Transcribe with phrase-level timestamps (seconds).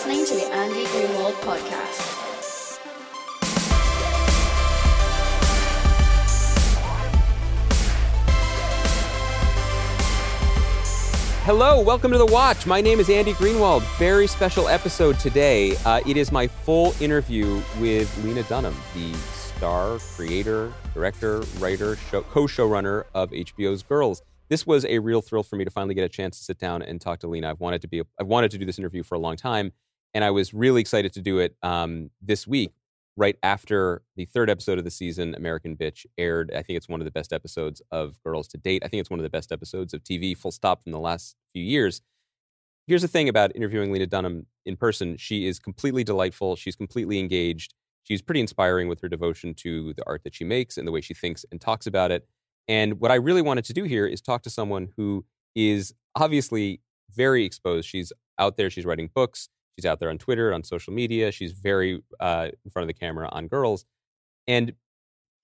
[0.00, 2.78] listening to the Andy Greenwald podcast.
[11.44, 12.64] Hello, welcome to The Watch.
[12.64, 13.82] My name is Andy Greenwald.
[13.98, 15.76] Very special episode today.
[15.84, 22.22] Uh, it is my full interview with Lena Dunham, the star, creator, director, writer, show,
[22.22, 24.22] co-showrunner of HBO's Girls.
[24.48, 26.80] This was a real thrill for me to finally get a chance to sit down
[26.80, 27.50] and talk to Lena.
[27.50, 29.72] I've wanted to be, I've wanted to do this interview for a long time,
[30.14, 32.72] and I was really excited to do it um, this week,
[33.16, 36.50] right after the third episode of the season, American Bitch, aired.
[36.54, 38.82] I think it's one of the best episodes of Girls to date.
[38.84, 41.36] I think it's one of the best episodes of TV, full stop, from the last
[41.52, 42.00] few years.
[42.86, 46.56] Here's the thing about interviewing Lena Dunham in person: she is completely delightful.
[46.56, 47.74] She's completely engaged
[48.10, 51.00] She's pretty inspiring with her devotion to the art that she makes and the way
[51.00, 52.26] she thinks and talks about it.
[52.66, 56.80] And what I really wanted to do here is talk to someone who is obviously
[57.14, 57.88] very exposed.
[57.88, 61.52] She's out there, she's writing books, she's out there on Twitter, on social media, she's
[61.52, 63.84] very uh, in front of the camera on girls.
[64.46, 64.74] And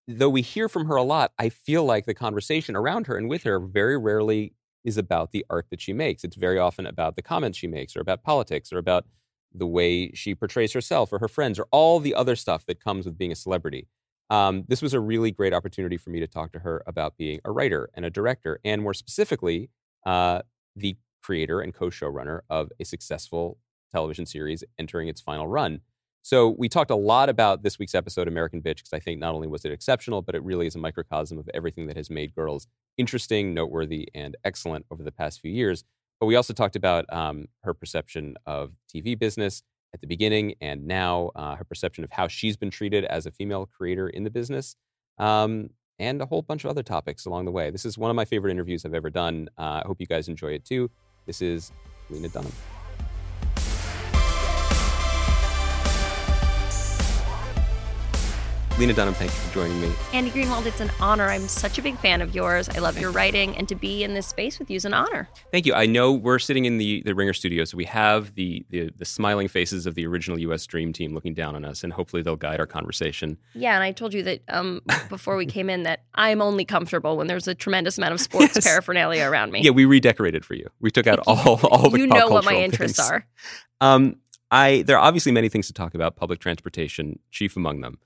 [0.09, 3.29] though we hear from her a lot, I feel like the conversation around her and
[3.29, 6.23] with her very rarely is about the art that she makes.
[6.23, 9.05] It's very often about the comments she makes or about politics or about
[9.53, 13.05] the way she portrays herself or her friends or all the other stuff that comes
[13.05, 13.89] with being a celebrity.
[14.31, 17.41] Um, this was a really great opportunity for me to talk to her about being
[17.45, 19.71] a writer and a director, and more specifically,
[20.05, 20.43] uh,
[20.75, 23.59] the creator and co showrunner of a successful
[23.93, 25.81] television series entering its final run.
[26.23, 29.35] So, we talked a lot about this week's episode, American Bitch, because I think not
[29.35, 32.35] only was it exceptional, but it really is a microcosm of everything that has made
[32.35, 32.67] girls
[32.99, 35.85] interesting, noteworthy, and excellent over the past few years.
[36.19, 39.63] But we also talked about um, her perception of TV business
[39.95, 43.31] at the beginning and now, uh, her perception of how she's been treated as a
[43.31, 44.77] female creator in the business,
[45.19, 47.71] um, and a whole bunch of other topics along the way.
[47.71, 49.49] This is one of my favorite interviews I've ever done.
[49.59, 50.91] Uh, I hope you guys enjoy it too.
[51.27, 51.73] This is
[52.11, 52.53] Lena Dunham.
[58.79, 59.91] Lena Dunham, thank you for joining me.
[60.13, 61.29] Andy Greenwald, it's an honor.
[61.29, 62.69] I'm such a big fan of yours.
[62.69, 65.31] I love your writing, and to be in this space with you is an honor.
[65.51, 65.73] Thank you.
[65.73, 69.07] I know we're sitting in the, the Ringer studio, so we have the, the, the
[69.07, 70.67] smiling faces of the original U.S.
[70.67, 73.39] Dream Team looking down on us, and hopefully they'll guide our conversation.
[73.55, 77.17] Yeah, and I told you that um, before we came in that I'm only comfortable
[77.17, 78.65] when there's a tremendous amount of sports yes.
[78.67, 79.63] paraphernalia around me.
[79.63, 80.69] Yeah, we redecorated for you.
[80.81, 83.11] We took out all all the you know what my interests things.
[83.11, 83.27] are.
[83.81, 84.17] Um,
[84.51, 86.17] I there are obviously many things to talk about.
[86.17, 87.99] Public transportation, chief among them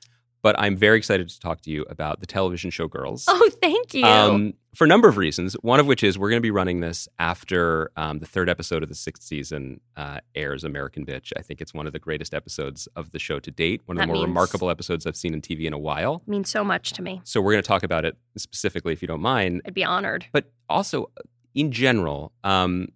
[0.42, 3.26] but I'm very excited to talk to you about the television show Girls.
[3.28, 4.04] Oh, thank you.
[4.04, 5.54] Um, for a number of reasons.
[5.62, 8.82] One of which is we're going to be running this after um, the third episode
[8.82, 11.32] of the sixth season uh, airs, American Bitch.
[11.36, 14.02] I think it's one of the greatest episodes of the show to date, one of
[14.02, 16.22] that the more remarkable episodes I've seen in TV in a while.
[16.26, 17.20] Means so much to me.
[17.24, 19.62] So we're going to talk about it specifically, if you don't mind.
[19.66, 20.26] I'd be honored.
[20.32, 21.10] But also,
[21.54, 22.88] in general, um,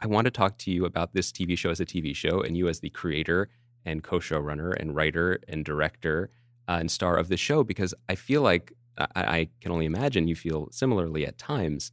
[0.00, 2.56] I want to talk to you about this TV show as a TV show, and
[2.56, 3.48] you as the creator
[3.84, 6.30] and co-showrunner and writer and director
[6.68, 10.28] uh, and star of the show because I feel like I, I can only imagine
[10.28, 11.90] you feel similarly at times.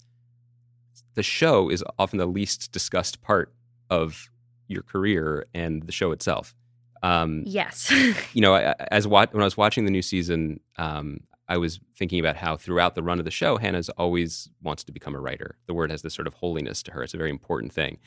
[1.15, 3.53] The show is often the least discussed part
[3.89, 4.29] of
[4.67, 6.55] your career and the show itself.
[7.03, 7.91] Um, yes.
[8.33, 12.37] you know, as when I was watching the new season, um, I was thinking about
[12.37, 15.57] how throughout the run of the show, Hannah's always wants to become a writer.
[15.67, 17.03] The word has this sort of holiness to her.
[17.03, 17.97] It's a very important thing,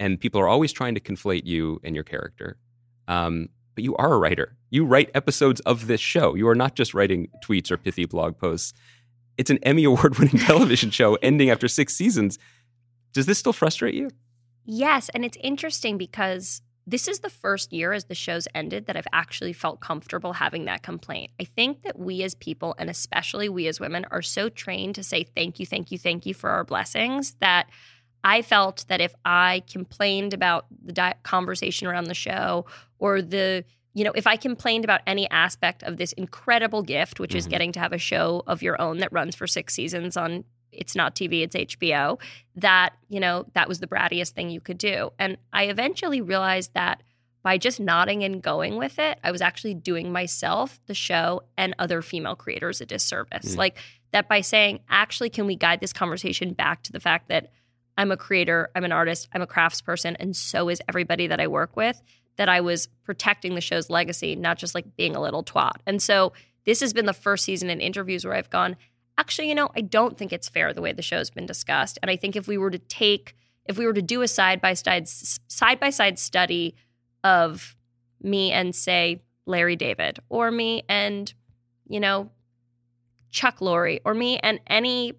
[0.00, 2.56] and people are always trying to conflate you and your character.
[3.06, 4.56] Um, but you are a writer.
[4.70, 6.34] You write episodes of this show.
[6.34, 8.74] You are not just writing tweets or pithy blog posts.
[9.36, 12.40] It's an Emmy Award winning television show ending after six seasons.
[13.12, 14.10] Does this still frustrate you?
[14.64, 15.10] Yes.
[15.10, 19.06] And it's interesting because this is the first year as the show's ended that I've
[19.12, 21.30] actually felt comfortable having that complaint.
[21.40, 25.04] I think that we as people, and especially we as women, are so trained to
[25.04, 27.68] say thank you, thank you, thank you for our blessings that
[28.24, 32.66] I felt that if I complained about the di- conversation around the show
[32.98, 33.64] or the
[33.94, 37.38] you know, if I complained about any aspect of this incredible gift, which mm-hmm.
[37.38, 40.44] is getting to have a show of your own that runs for six seasons on
[40.70, 42.20] it's not TV, it's HBO,
[42.54, 45.10] that, you know, that was the brattiest thing you could do.
[45.18, 47.02] And I eventually realized that
[47.42, 51.74] by just nodding and going with it, I was actually doing myself, the show, and
[51.78, 53.50] other female creators a disservice.
[53.50, 53.58] Mm-hmm.
[53.58, 53.78] Like
[54.12, 57.50] that by saying, actually, can we guide this conversation back to the fact that
[57.98, 61.48] I'm a creator, I'm an artist, I'm a craftsperson, and so is everybody that I
[61.48, 62.00] work with,
[62.36, 65.78] that I was protecting the show's legacy, not just like being a little twat.
[65.84, 66.32] And so
[66.64, 68.76] this has been the first season in interviews where I've gone,
[69.18, 71.98] actually, you know, I don't think it's fair the way the show's been discussed.
[72.00, 73.34] And I think if we were to take,
[73.64, 76.76] if we were to do a side by side side by side study
[77.24, 77.76] of
[78.22, 81.34] me and say Larry David, or me and
[81.88, 82.30] you know
[83.32, 85.14] Chuck Lorre, or me and any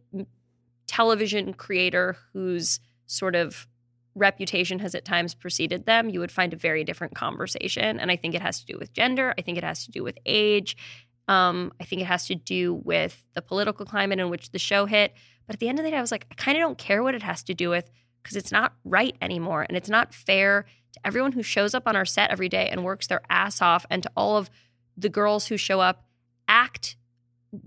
[0.90, 3.68] television creator whose sort of
[4.16, 8.00] reputation has at times preceded them, you would find a very different conversation.
[8.00, 9.34] And I think it has to do with gender.
[9.38, 10.76] I think it has to do with age.
[11.28, 14.88] Um, I think it has to do with the political climate in which the show
[14.88, 15.14] hit.
[15.46, 17.04] But at the end of the day, I was like, I kind of don't care
[17.04, 17.90] what it has to do with
[18.24, 19.66] because it's not right anymore.
[19.68, 22.84] And it's not fair to everyone who shows up on our set every day and
[22.84, 24.50] works their ass off and to all of
[24.98, 26.04] the girls who show up,
[26.48, 26.96] act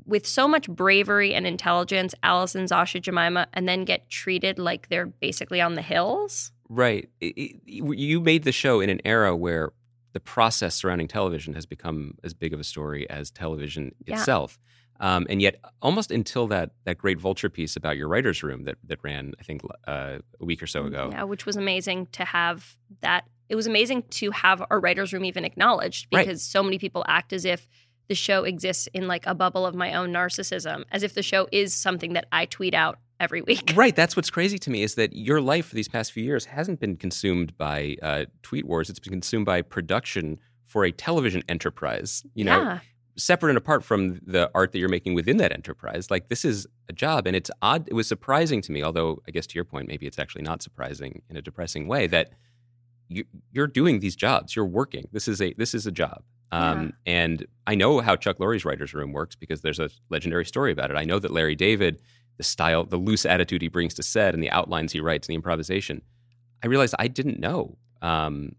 [0.04, 5.06] with so much bravery and intelligence, Allison, Zosia, Jemima, and then get treated like they're
[5.06, 6.52] basically on the hills.
[6.68, 7.08] Right.
[7.20, 9.72] It, it, you made the show in an era where
[10.12, 14.14] the process surrounding television has become as big of a story as television Yeah.
[14.18, 14.58] itself.
[15.00, 18.76] Um, and yet, almost until that that great Vulture piece about your writer's room that
[18.84, 21.08] that ran, I think, uh, a week or so ago.
[21.10, 23.24] Yeah, which was amazing to have that.
[23.48, 26.24] It was amazing to have our writer's room even acknowledged Right.
[26.24, 27.66] because so many people act as if
[28.08, 31.48] the show exists in like a bubble of my own narcissism, as if the show
[31.52, 33.72] is something that I tweet out every week.
[33.76, 33.96] Right.
[33.96, 36.78] That's what's crazy to me is that your life for these past few years hasn't
[36.78, 38.90] been consumed by uh, tweet wars.
[38.90, 42.22] It's been consumed by production for a television enterprise.
[42.34, 42.78] You know, yeah.
[43.16, 46.10] separate and apart from the art that you're making within that enterprise.
[46.10, 47.88] Like this is a job, and it's odd.
[47.88, 50.62] It was surprising to me, although I guess to your point, maybe it's actually not
[50.62, 52.30] surprising in a depressing way that
[53.08, 54.56] you, you're doing these jobs.
[54.56, 55.08] You're working.
[55.12, 56.22] This is a this is a job.
[56.52, 60.70] Um, And I know how Chuck Lorre's writers' room works because there's a legendary story
[60.70, 60.96] about it.
[60.96, 62.00] I know that Larry David,
[62.36, 65.32] the style, the loose attitude he brings to set, and the outlines he writes, and
[65.32, 66.02] the improvisation.
[66.62, 68.54] I realized I didn't know um,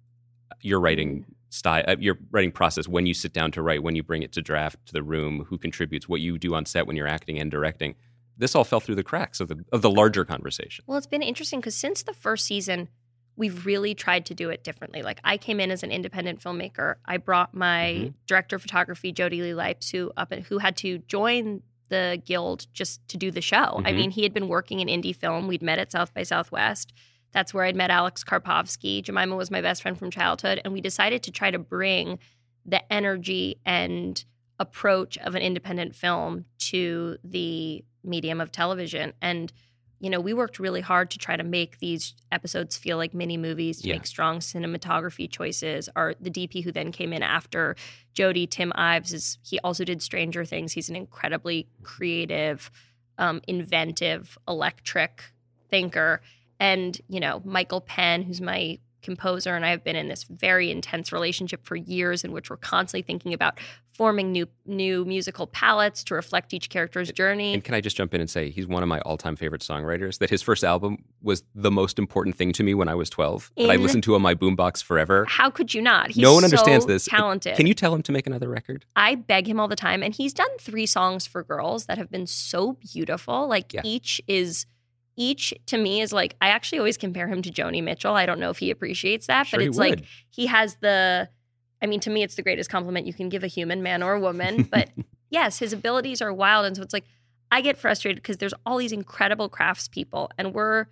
[0.61, 4.03] your writing style, uh, your writing process when you sit down to write, when you
[4.03, 6.95] bring it to draft to the room, who contributes, what you do on set when
[6.95, 7.95] you're acting and directing.
[8.37, 10.83] This all fell through the cracks of the of the larger conversation.
[10.87, 12.89] Well, it's been interesting because since the first season,
[13.35, 15.01] we've really tried to do it differently.
[15.01, 16.95] Like I came in as an independent filmmaker.
[17.05, 18.13] I brought my Mhm.
[18.27, 22.67] director of photography, Jody Lee Lipes, who up and who had to join the guild
[22.73, 23.81] just to do the show.
[23.85, 23.95] I Mhm.
[23.95, 25.47] mean, he had been working in indie film.
[25.47, 26.93] We'd met at South by Southwest.
[27.31, 29.01] That's where I'd met Alex Karpovsky.
[29.01, 32.19] Jemima was my best friend from childhood, and we decided to try to bring
[32.65, 34.23] the energy and
[34.59, 39.13] approach of an independent film to the medium of television.
[39.21, 39.51] And
[40.03, 43.37] you know, we worked really hard to try to make these episodes feel like mini
[43.37, 43.93] movies, to Yeah.
[43.95, 45.87] make strong cinematography choices.
[45.95, 47.77] Our the DP who then came in after
[48.13, 50.73] Jody, Tim Ives, is he also did Stranger Things.
[50.73, 52.69] He's an incredibly creative,
[53.17, 55.23] um, inventive, electric
[55.69, 56.21] thinker.
[56.59, 60.71] And, you know, Michael Penn, who's my composer, and I have been in this very
[60.71, 63.59] intense relationship for years in which we're constantly thinking about
[63.93, 67.53] forming new new musical palettes to reflect each character's journey.
[67.53, 70.17] And can I just jump in and say he's one of my all-time favorite songwriters?
[70.17, 73.51] That his first album was the most important thing to me when I was 12.
[73.57, 75.25] That I listened to on my boombox forever.
[75.29, 76.07] How could you not?
[76.07, 77.05] He's no one understands so this.
[77.05, 77.55] Talented.
[77.55, 78.85] Can you tell him to make another record?
[78.95, 82.09] I beg him all the time, and he's done three songs for girls that have
[82.09, 83.47] been so beautiful.
[83.47, 83.81] Like Yeah.
[83.83, 84.65] each is,
[85.15, 88.15] each to me is like I actually always compare him to Joni Mitchell.
[88.15, 91.29] I don't know if he appreciates that, Sure but it's like he has the.
[91.81, 94.17] I mean, to me, it's the greatest compliment you can give a human, man or
[94.17, 94.63] woman.
[94.71, 94.89] But
[95.29, 97.05] yes, his abilities are wild, and so it's like
[97.51, 100.87] I get frustrated because there's all these incredible craftspeople, and we're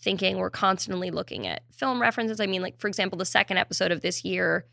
[0.00, 2.40] thinking we're constantly looking at film references.
[2.40, 4.64] I mean, like for example, the second episode of this year,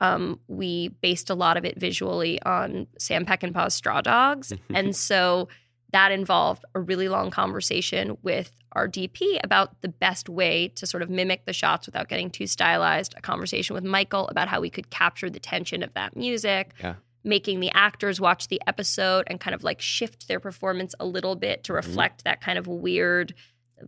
[0.00, 5.48] um, we based a lot of it visually on Sam Peckinpah's Straw Dogs, and so
[5.92, 11.02] that involved a really long conversation with our DP about the best way to sort
[11.02, 13.14] of mimic the shots without getting too stylized.
[13.16, 16.74] A conversation with Michael about how we could capture the tension of that music.
[16.80, 16.96] Yeah.
[17.24, 21.36] Making the actors watch the episode and kind of like shift their performance a little
[21.36, 21.76] bit to mm-hmm.
[21.76, 23.34] reflect that kind of weird,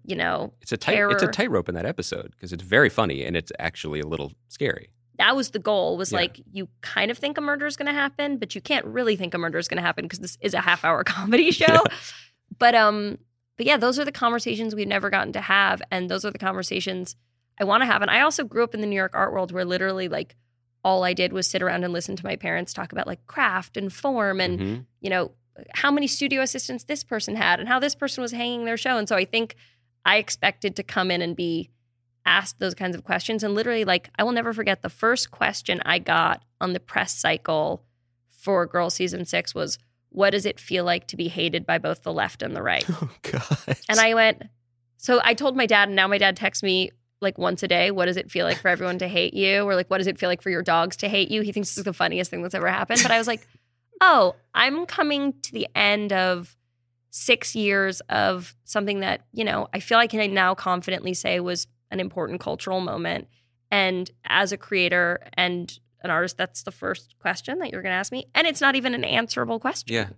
[0.05, 3.25] you know, It's a tight it's a tightrope in that episode because it's very funny
[3.25, 4.91] and it's actually a little scary.
[5.21, 6.19] That was the goal was Yeah.
[6.21, 9.15] like you kind of think a murder is going to happen but you can't really
[9.17, 11.85] think a murder is going to happen because this is a half hour comedy show
[12.59, 13.19] but um
[13.57, 16.39] but yeah those are the conversations we've never gotten to have and those are the
[16.39, 17.17] conversations
[17.61, 19.53] i want to have and i also grew up in the new york art world
[19.53, 20.35] where literally like
[20.83, 23.77] all i did was sit around and listen to my parents talk about like craft
[23.77, 24.85] and form and Mhm.
[25.01, 25.33] you know
[25.75, 28.97] how many studio assistants this person had and how this person was hanging their show
[28.97, 29.57] and so i think
[30.07, 31.69] i expected to come in and be
[32.31, 33.43] asked those kinds of questions.
[33.43, 37.13] And literally like i will never forget the first question i got on the press
[37.13, 37.83] cycle
[38.29, 39.79] for girl season 6 was
[40.11, 42.85] what does it feel like to be hated by both the left and the right?
[42.91, 43.77] Oh God.
[43.89, 44.43] and i went
[44.97, 47.91] so i told my dad and now my dad texts me like once a day
[47.91, 49.63] what does it feel like for everyone to hate you?
[49.63, 51.43] Or like what does it feel like for your dogs to hate you?
[51.43, 53.01] He thinks this is the funniest thing that's ever happened.
[53.03, 53.47] But i was like
[54.01, 56.57] oh i'm coming to the end of
[57.11, 61.41] six years of something that you know i feel like i can now confidently say
[61.41, 63.29] was an important cultural moment
[63.71, 67.97] and as a creator and an artist that's the first question that you're going to
[67.97, 70.09] ask me and it's not even an answerable question Yeah.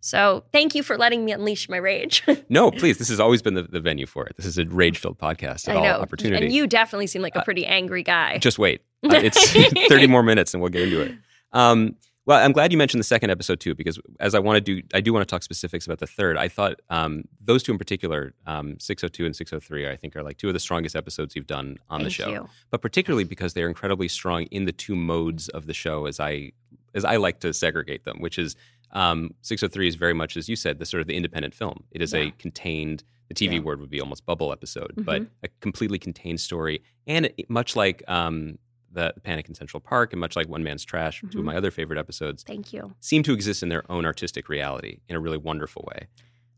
[0.00, 2.22] So thank you for letting me unleash my rage.
[2.48, 2.98] No, please.
[2.98, 4.36] This has always been the, the venue for it.
[4.36, 5.96] This is a rage-filled podcast at I know.
[5.96, 6.46] all opportunity.
[6.46, 8.38] And you definitely seem like a pretty angry guy.
[8.38, 8.82] Just wait.
[9.04, 9.52] Uh, it's
[9.88, 11.14] 30 more minutes and we'll get into it.
[11.52, 11.94] Um,
[12.28, 14.86] well, I'm glad you mentioned the second episode too, because as I want to do,
[14.92, 16.36] I do want to talk specifics about the third.
[16.36, 20.36] I thought um, those two in particular, um, 602 and 603, I think are like
[20.36, 22.30] two of the strongest episodes you've done on the Thank show.
[22.30, 22.48] you.
[22.70, 26.52] But particularly because they're incredibly strong in the two modes of the show, as I
[26.94, 28.56] as I like to segregate them, which is
[28.92, 31.84] um, 603 is very much, as you said, the sort of the independent film.
[31.92, 33.04] It is a contained.
[33.28, 33.58] The TV Yeah.
[33.60, 35.28] word would be almost bubble episode, but Mhm.
[35.44, 38.58] a completely contained story, and it- much like um,
[38.90, 41.44] the Panic in Central Park, and much like One Man's Trash, two of Mhm.
[41.44, 42.94] my other favorite episodes, Thank you.
[43.00, 46.06] seem to exist in their own artistic reality in a really wonderful way.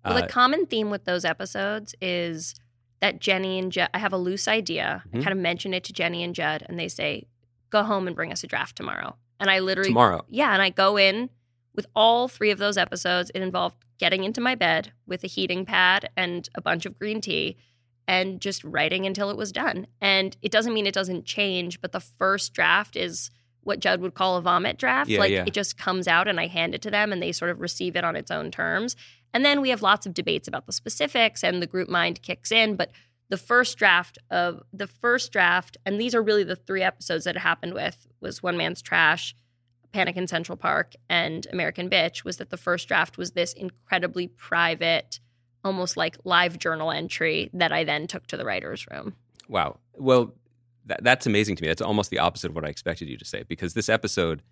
[0.05, 2.55] Well, Uh, the common theme with those episodes is
[3.01, 5.03] that Jenni and Judd, I have a loose idea.
[5.09, 5.21] Mhm.
[5.21, 7.27] I kind of mention it to Jenni and Judd, and they say,
[7.71, 9.17] go home and bring us a draft tomorrow.
[9.39, 11.31] And I literally, tomorrow, yeah, and I go in
[11.75, 13.31] with all three of those episodes.
[13.35, 17.21] It involved getting into my bed with a heating pad and a bunch of green
[17.21, 17.57] tea
[18.11, 19.87] and just writing until it was done.
[20.01, 23.31] And it doesn't mean it doesn't change, but the first draft is
[23.63, 25.09] what Judd would call a vomit draft.
[25.09, 25.45] Yeah, like yeah.
[25.47, 27.95] it just comes out and I hand it to them and they sort of receive
[27.95, 28.97] it on its own terms.
[29.33, 32.51] And then we have lots of debates about the specifics and the group mind kicks
[32.51, 32.75] in.
[32.75, 32.91] But
[33.29, 37.37] the first draft of the first draft, and these are really the three episodes that
[37.37, 39.37] it happened with, was One Man's Trash,
[39.93, 44.27] Panic in Central Park, and American Bitch, was that the first draft was this incredibly
[44.27, 45.21] private,
[45.65, 49.15] almost like live journal entry that I then took to the writer's room.
[49.49, 49.79] Wow.
[49.95, 50.35] Well,
[50.87, 51.69] that, that's amazing to me.
[51.69, 54.43] That's almost the opposite of what I expected you to say because this episode,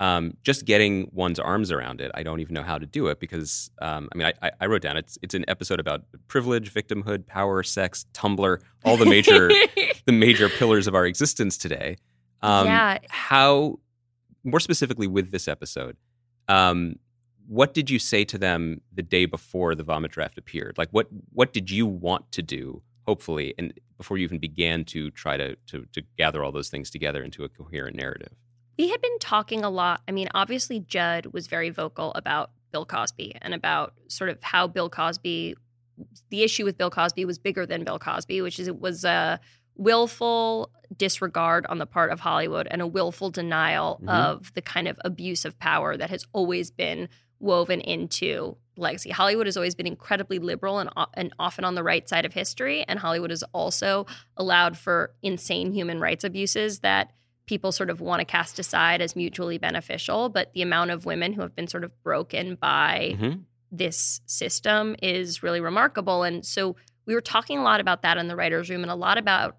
[0.00, 3.20] um, just getting one's arms around it, I don't even know how to do it
[3.20, 6.72] because, um, I mean, I, I, I wrote down it's it's an episode about privilege,
[6.72, 9.48] victimhood, power, sex, Tumblr, all the major
[10.06, 11.96] the major pillars of our existence today.
[12.42, 12.98] Um, Yeah.
[13.08, 13.78] How,
[14.42, 15.96] more specifically with this episode,
[16.48, 16.96] um,
[17.46, 20.76] what did you say to them the day before the vomit draft appeared?
[20.78, 22.82] Like, what what did you want to do?
[23.06, 26.90] Hopefully, and before you even began to try to to, to gather all those things
[26.90, 28.32] together into a coherent narrative.
[28.78, 30.00] We had been talking a lot.
[30.08, 34.66] I mean, obviously, Judd was very vocal about Bill Cosby and about sort of how
[34.66, 35.54] Bill Cosby,
[36.30, 39.38] the issue with Bill Cosby was bigger than Bill Cosby, which is it was a
[39.76, 44.08] willful disregard on the part of Hollywood and a willful denial Mhm.
[44.08, 47.08] of the kind of abuse of power that has always been
[47.40, 49.10] woven into legacy.
[49.10, 52.84] Hollywood has always been incredibly liberal and, and often on the right side of history,
[52.88, 57.12] and Hollywood has also allowed for insane human rights abuses that
[57.46, 60.28] people sort of want to cast aside as mutually beneficial.
[60.28, 63.42] But the amount of women who have been sort of broken by Mhm.
[63.70, 66.22] this system is really remarkable.
[66.22, 66.74] And so
[67.06, 69.58] we were talking a lot about that in the writer's room and a lot about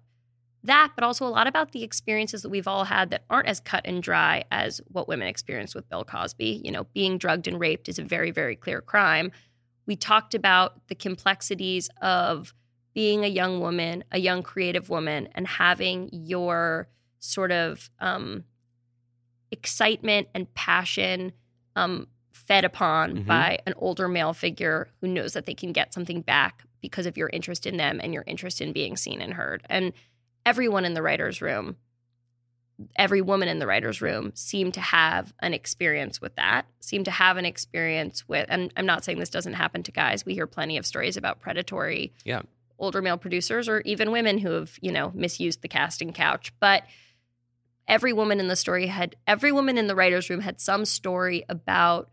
[0.66, 3.60] that, but also a lot about the experiences that we've all had that aren't as
[3.60, 6.60] cut and dry as what women experienced with Bill Cosby.
[6.64, 9.32] You know, being drugged and raped is a very, very clear crime.
[9.86, 12.52] We talked about the complexities of
[12.94, 18.44] being a young woman, a young creative woman, and having your sort of um,
[19.50, 21.32] excitement and passion
[21.76, 23.26] um, fed upon Mhm.
[23.26, 27.16] by an older male figure who knows that they can get something back because of
[27.16, 29.62] your interest in them and your interest in being seen and heard.
[29.68, 29.92] And
[30.46, 31.76] everyone in the writer's room,
[32.94, 37.10] every woman in the writer's room seemed to have an experience with that, seemed to
[37.10, 40.24] have an experience with, and I'm not saying this doesn't happen to guys.
[40.24, 42.42] We hear plenty of stories about predatory Yeah.
[42.78, 46.52] older male producers or even women who have, you know, misused the casting couch.
[46.60, 46.84] But
[47.88, 51.44] every woman in the story had, every woman in the writer's room had some story
[51.48, 52.10] about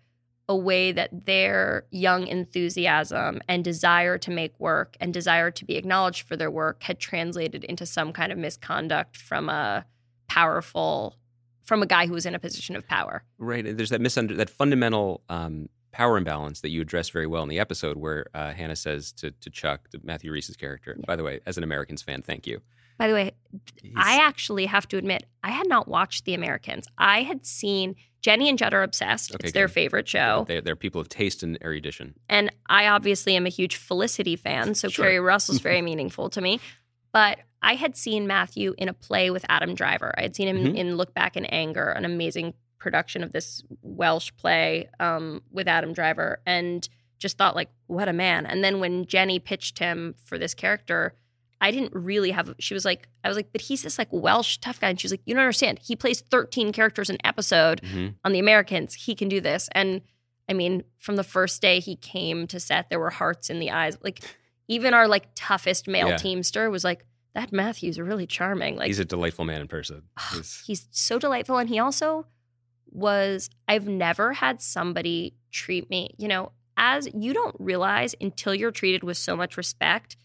[0.50, 5.76] a way that their young enthusiasm and desire to make work and desire to be
[5.76, 9.86] acknowledged for their work had translated into some kind of misconduct from a
[10.28, 11.16] powerful
[11.64, 13.24] from a guy who was in a position of power.
[13.38, 13.66] Right.
[13.78, 17.60] There's that misunder that fundamental um, power imbalance that you address very well in the
[17.60, 20.98] episode, where uh, Hannah says to to Chuck, to Matthew Rhys's character.
[21.08, 22.62] By the way, as an Americans fan, thank you.
[22.98, 23.32] By the way,
[23.96, 26.88] I actually have to admit, I had not watched The Americans.
[26.98, 29.34] I had seen Jenni and Judd are obsessed.
[29.36, 30.46] Okay, it's their favorite show.
[30.48, 32.16] they're, they're people of taste and erudition.
[32.30, 35.06] And I obviously am a huge Felicity fan, so Sure.
[35.06, 36.60] Keri Russell's very meaningful to me.
[37.12, 40.14] But I had seen Matthew in a play with Adam Driver.
[40.18, 40.76] I had seen him Mhm.
[40.76, 45.94] in Look Back in Anger, an amazing production of this Welsh play um, with Adam
[45.94, 46.88] Driver, and
[47.20, 48.46] just thought like, what a man.
[48.46, 51.14] And then when Jenni pitched him for this character,
[51.63, 52.53] I didn't really have.
[52.60, 55.05] She was like, I was like, but he's this like Welsh tough guy, and she
[55.05, 55.79] was like, you don't understand.
[55.82, 58.15] He plays 13 characters an episode Mhm.
[58.25, 58.93] on the Americans.
[58.93, 59.70] He can do this.
[59.72, 60.01] And
[60.50, 63.72] I mean, from the first day he came to set, there were hearts in the
[63.72, 63.98] eyes.
[64.01, 64.20] Like
[64.67, 66.17] even our like toughest male Yeah.
[66.17, 68.75] teamster was like, that Matthew's really charming.
[68.75, 70.03] Like He's a delightful man in person.
[70.34, 71.58] He's- he's so delightful.
[71.58, 72.27] And he also
[72.91, 78.72] was, I've never had somebody treat me, you know, as you don't realize until you're
[78.72, 80.17] treated with so much respect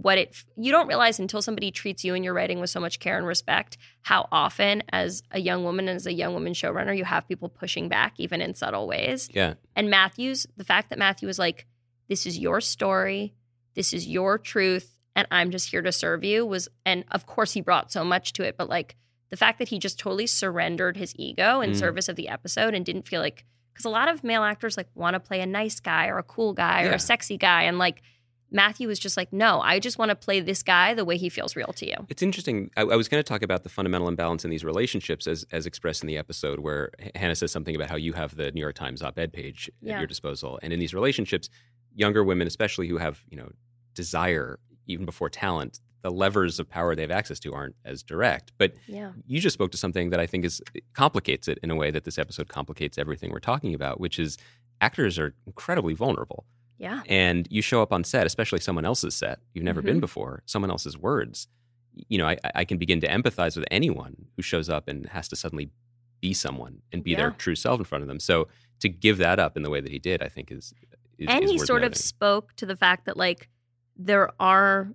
[0.00, 2.98] what it you don't realize until somebody treats you and your writing with so much
[2.98, 6.96] care and respect how often as a young woman and as a young woman showrunner
[6.96, 9.54] you have people pushing back even in subtle ways Yeah.
[9.76, 11.66] and matthews the fact that matthew was like
[12.08, 13.34] this is your story
[13.74, 17.52] this is your truth and i'm just here to serve you was and of course
[17.52, 18.96] he brought so much to it but like
[19.28, 21.76] the fact that he just totally surrendered his ego in Mm.
[21.78, 23.44] service of the episode and didn't feel like
[23.74, 26.22] because a lot of male actors like want to play a nice guy or a
[26.22, 28.00] cool guy or a sexy guy and like
[28.52, 31.28] matthew was just like no i just want to play this guy the way he
[31.28, 32.70] feels real to you It's interesting.
[32.76, 35.66] I, I was going to talk about the fundamental imbalance in these relationships as, as
[35.66, 38.74] expressed in the episode where Hannah says something about how you have the New York
[38.74, 39.94] Times op-ed page Yeah.
[39.94, 40.58] at your disposal.
[40.62, 41.48] And in these relationships,
[41.94, 43.50] younger women, especially who have, you know,
[43.94, 48.52] desire even before talent, the levers of power they have access to aren't as direct.
[48.58, 50.60] But yeah you just spoke to something that I think is
[50.94, 54.36] complicates it in a way that this episode complicates everything we're talking about, which is
[54.80, 56.44] actors are incredibly vulnerable.
[56.82, 59.86] Yeah and you show up on set, especially someone else's set you've never Mhm.
[59.86, 61.48] been before, someone else's words.
[62.08, 65.28] You know, I, I can begin to empathize with anyone who shows up and has
[65.28, 65.70] to suddenly
[66.22, 68.18] be someone and be their true self in front of them.
[68.20, 68.48] So
[68.80, 70.72] to give that up in the way that he did, I think is,
[71.18, 73.48] is and is he sort of spoke to the fact that like
[73.96, 74.94] there are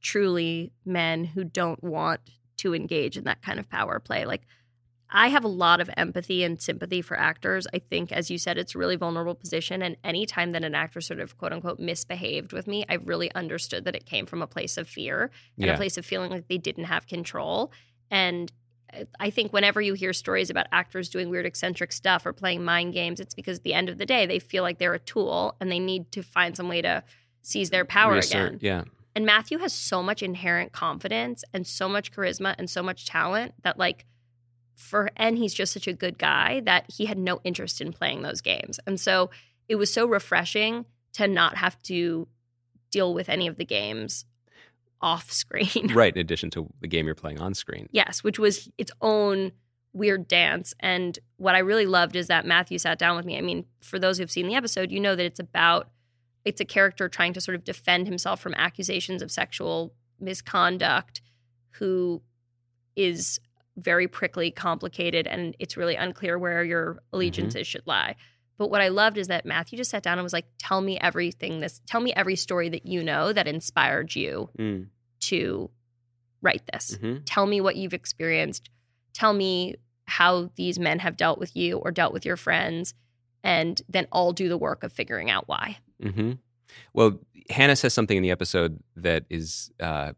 [0.00, 2.20] truly men who don't want
[2.58, 4.42] to engage in that kind of power play like
[5.14, 8.58] i have a lot of empathy and sympathy for actors i think as you said
[8.58, 12.52] it's a really vulnerable position and anytime that an actor sort of quote unquote misbehaved
[12.52, 15.72] with me i really understood that it came from a place of fear and Yeah.
[15.74, 17.72] a place of feeling like they didn't have control
[18.10, 18.52] and
[18.92, 22.62] uh, I think whenever you hear stories about actors doing weird eccentric stuff or playing
[22.64, 24.98] mind games, it's because at the end of the day, they feel like they're a
[25.00, 27.02] tool and they need to find some way to
[27.42, 28.58] seize their power Reassert- again.
[28.60, 28.84] Yeah.
[29.16, 33.54] And Matthew has so much inherent confidence and so much charisma and so much talent
[33.62, 34.04] that like
[34.74, 38.22] for and he's just such a good guy that he had no interest in playing
[38.22, 38.80] those games.
[38.86, 39.30] And so
[39.68, 42.28] it was so refreshing to not have to
[42.90, 44.24] deal with any of the games
[45.00, 45.92] off screen.
[45.94, 46.14] right.
[46.14, 47.88] In addition to the game you're playing on screen.
[47.92, 49.52] Yes, which was its own
[49.92, 50.74] weird dance.
[50.80, 53.38] And what I really loved is that Matthew sat down with me.
[53.38, 55.90] I mean, for those who've seen the episode, you know that it's about
[56.44, 61.22] it's a character trying to sort of defend himself from accusations of sexual misconduct
[61.70, 62.22] who
[62.96, 63.40] is
[63.76, 68.14] very prickly, complicated, and it's really unclear where your allegiances should lie.
[68.56, 70.98] But what I loved is that Matthew just sat down and was like, "Tell me
[71.00, 71.60] everything.
[71.60, 74.88] This, tell me every story that you know that inspired you Mm.
[75.22, 75.70] to
[76.42, 78.68] write this hmm tell me what you've experienced
[79.14, 82.92] tell me how these men have dealt with you or dealt with your friends
[83.42, 86.32] and then i'll do the work of figuring out why hmm
[86.92, 90.12] Well, Hannah says something in the episode that is, uh,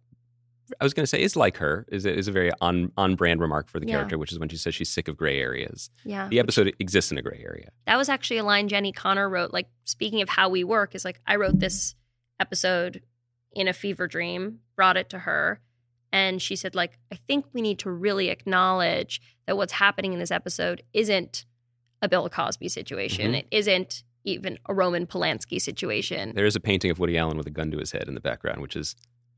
[0.80, 3.14] I was going to say, is like her, is a, is a very on on
[3.14, 3.94] brand remark for the Yeah.
[3.94, 5.90] character, which is when she says she's sick of gray areas.
[6.04, 7.68] yeah The episode exists in a gray area.
[7.86, 11.04] that was actually a line jenni konner wrote like speaking of how we work is
[11.04, 11.94] like i wrote this
[12.40, 13.02] episode
[13.52, 15.60] in a fever dream brought it to her
[16.12, 20.18] and she said like i think we need to really acknowledge that what's happening in
[20.18, 21.44] this episode isn't
[22.02, 23.38] a bill cosby situation Mhm.
[23.40, 27.46] it isn't even a roman polanski situation There is a painting of Woody Allen with
[27.46, 28.96] a gun to his head in the background, which is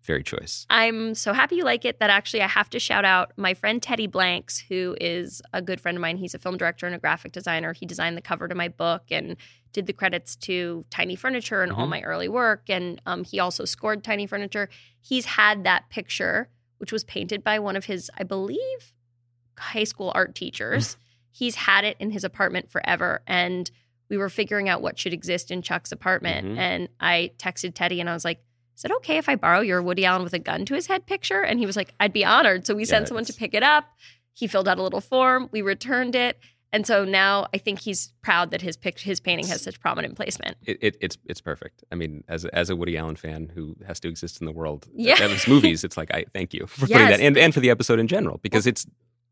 [0.08, 0.66] very choice.
[0.68, 3.80] I'm so happy you like it that actually I have to shout out my friend
[3.80, 6.16] Teddy Blanks, who is a good friend of mine.
[6.16, 7.72] He's a film director and a graphic designer.
[7.72, 9.36] He designed the cover to my book and
[9.72, 11.90] did the credits to Tiny Furniture and all Mhm.
[11.90, 12.68] my early work.
[12.68, 14.68] And um, he also scored Tiny Furniture.
[15.00, 18.92] He's had that picture, which was painted by one of his, I believe,
[19.58, 20.96] high school art teachers.
[21.30, 23.22] He's had it in his apartment forever.
[23.26, 23.70] And
[24.08, 26.46] we were figuring out what should exist in Chuck's apartment.
[26.48, 26.58] Mhm.
[26.58, 28.40] And I texted Teddy and I was like,
[28.78, 31.04] is it okay if I borrow your Woody Allen with a gun to his head
[31.04, 31.42] picture?
[31.42, 32.64] And he was like, I'd be honored.
[32.66, 33.84] So we sent someone to pick it up.
[34.34, 35.48] He filled out a little form.
[35.52, 36.38] We returned it.
[36.72, 40.16] And so now I think he's proud that his pic- his painting has such prominent
[40.16, 40.56] placement.
[40.64, 41.82] It, it, it's it's perfect.
[41.90, 44.52] I mean, as a, as a Woody Allen fan who has to exist in the
[44.52, 45.22] world Yeah.
[45.24, 47.16] of his movies, it's like I thank you for putting Yes.
[47.16, 48.86] that, and and for the episode in general, because it's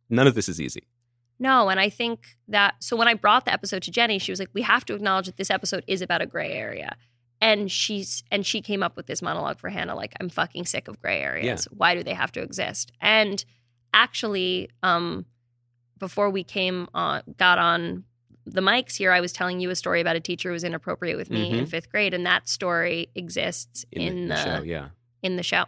[0.08, 0.84] none of this is easy.
[1.38, 4.40] No, and I think that so when I brought the episode to Jenni, she was
[4.40, 6.96] like, "We have to acknowledge that this episode is about a gray area."
[7.40, 10.88] And she's and she came up with this monologue for Hannah like, "I'm fucking sick
[10.88, 11.66] of gray areas.
[11.70, 13.44] Why do they have to exist?" And
[13.92, 15.26] actually, um,
[15.98, 18.04] before we came on, got on
[18.44, 21.16] the mics here, I was telling you a story about a teacher who was inappropriate
[21.16, 21.68] with me in Mhm.
[21.68, 24.88] fifth grade, and that story exists In, in, the, the, show, yeah.
[25.22, 25.64] in the show.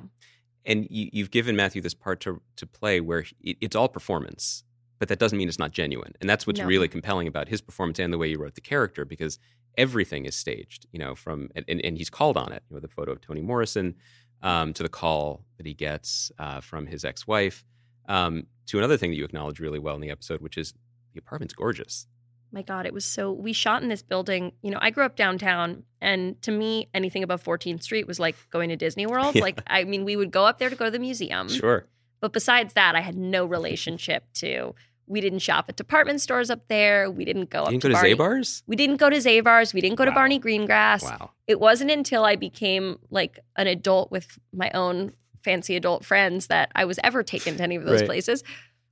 [0.64, 4.64] And you, you've given Matthew this part to to play where it, it's all performance,
[4.98, 6.14] but that doesn't mean it's not genuine.
[6.20, 6.66] And that's what's No.
[6.66, 9.38] really compelling about his performance and the way you wrote the character, because
[9.78, 10.86] everything is staged.
[10.92, 12.62] You know, from and, and, he's called on it.
[12.68, 13.94] You know, the photo of Toni Morrison,
[14.42, 17.64] um, to the call that he gets uh, from his ex-wife,
[18.08, 20.74] um, to another thing that you acknowledge really well in the episode, which is
[21.14, 22.06] the apartment's gorgeous.
[22.50, 23.32] my God, it was so.
[23.32, 24.52] We shot in this building.
[24.62, 28.36] You know, I grew up downtown, and to me, anything above 14th Street was like
[28.50, 29.36] going to Disney World.
[29.36, 29.42] Yeah.
[29.42, 31.48] Like, I mean, we would go up there to go to the museum.
[31.48, 31.86] Sure.
[32.20, 34.74] But besides that, I had no relationship to.
[35.08, 37.10] We didn't shop at department stores up there.
[37.10, 38.62] We didn't go You up didn't to go to Zabar's?
[38.66, 39.72] We didn't go to Zabar's.
[39.74, 41.02] We didn't go to Barney Greengrass.
[41.02, 41.30] Wow.
[41.46, 45.12] It wasn't until I became like an adult with my own
[45.44, 48.06] fancy adult friends that I was ever taken to any of those Right.
[48.06, 48.42] places.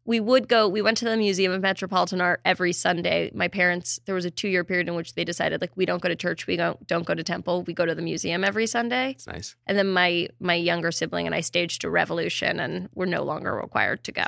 [0.06, 3.30] We would go, we went to the Museum of Metropolitan Art every Sunday.
[3.34, 6.00] My parents, there was a two year period in which they decided, like, we don't
[6.00, 8.66] go to church, we don't, don't go to temple, we go to the museum every
[8.68, 9.10] Sunday.
[9.10, 9.56] It's nice.
[9.66, 13.52] And then my my younger sibling and I staged a revolution and we're no longer
[13.54, 14.22] required to go.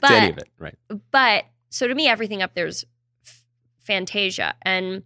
[0.00, 0.76] But to any of it, right?
[1.10, 2.84] but so to me, everything up there's
[3.26, 3.44] f-
[3.78, 5.02] Fantasia, and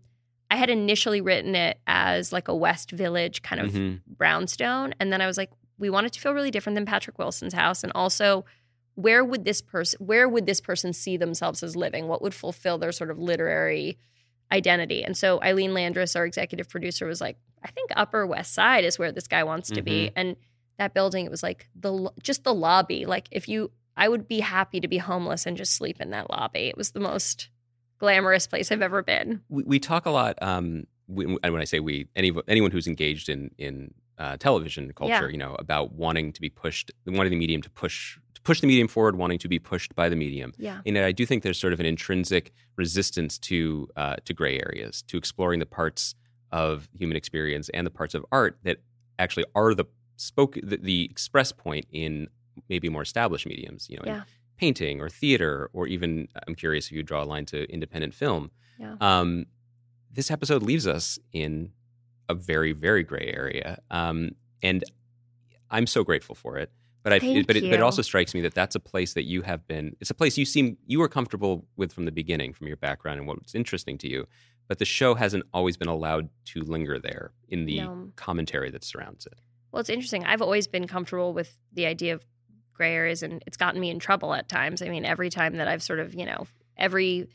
[0.50, 4.00] I had initially written it as like a West Village kind of Mhm.
[4.06, 7.18] brownstone, and then I was like, we want it to feel really different than Patrick
[7.18, 8.44] Wilson's house, and also.
[8.94, 12.08] Where would this person where would this person see themselves as living?
[12.08, 13.98] What would fulfill their sort of literary
[14.50, 15.02] identity?
[15.04, 18.98] And so Ilene Landress, our executive producer, was like, I think Upper West Side is
[18.98, 20.10] where this guy wants to be.
[20.16, 20.36] And
[20.78, 23.06] that building, it was like the just the lobby.
[23.06, 26.30] Like if you I would be happy to be homeless and just sleep in that
[26.30, 26.60] lobby.
[26.60, 27.48] It was the most
[27.98, 29.42] glamorous place I've ever been.
[29.48, 30.36] we, we talk a lot.
[30.42, 34.92] Um, we, and when I say we, any, anyone who's engaged in in uh, television
[34.94, 35.28] culture, Yeah.
[35.28, 38.88] you know, about wanting to be pushed, wanting the medium to push push the medium
[38.88, 40.52] forward, wanting to be pushed by the medium.
[40.58, 40.80] Yeah.
[40.84, 45.02] And I do think there's sort of an intrinsic resistance to uh, to gray areas,
[45.02, 46.14] to exploring the parts
[46.50, 48.78] of human experience and the parts of art that
[49.18, 49.84] actually are the
[50.16, 52.28] spoke the, the express point in
[52.68, 53.88] maybe more established mediums.
[53.88, 54.22] You know, in Yeah.
[54.56, 58.50] painting or theater, or even I'm curious if you draw a line to independent film.
[58.78, 58.96] Yeah.
[59.00, 59.46] Um,
[60.10, 61.72] this episode leaves us in
[62.28, 64.84] a very very gray area, um, and
[65.70, 66.70] I'm so grateful for it.
[67.02, 69.24] But I, Thank but it, but it also strikes me that that's a place that
[69.24, 69.96] you have been.
[70.00, 73.18] It's a place you seem you were comfortable with from the beginning, from your background
[73.18, 74.26] and what's interesting to you.
[74.68, 78.12] But the show hasn't always been allowed to linger there in the No.
[78.14, 79.34] commentary that surrounds it.
[79.72, 80.24] Well, it's interesting.
[80.24, 82.24] I've always been comfortable with the idea of
[82.72, 84.80] gray areas, and it's gotten me in trouble at times.
[84.80, 87.28] I mean, every time that I've sort of, you know, every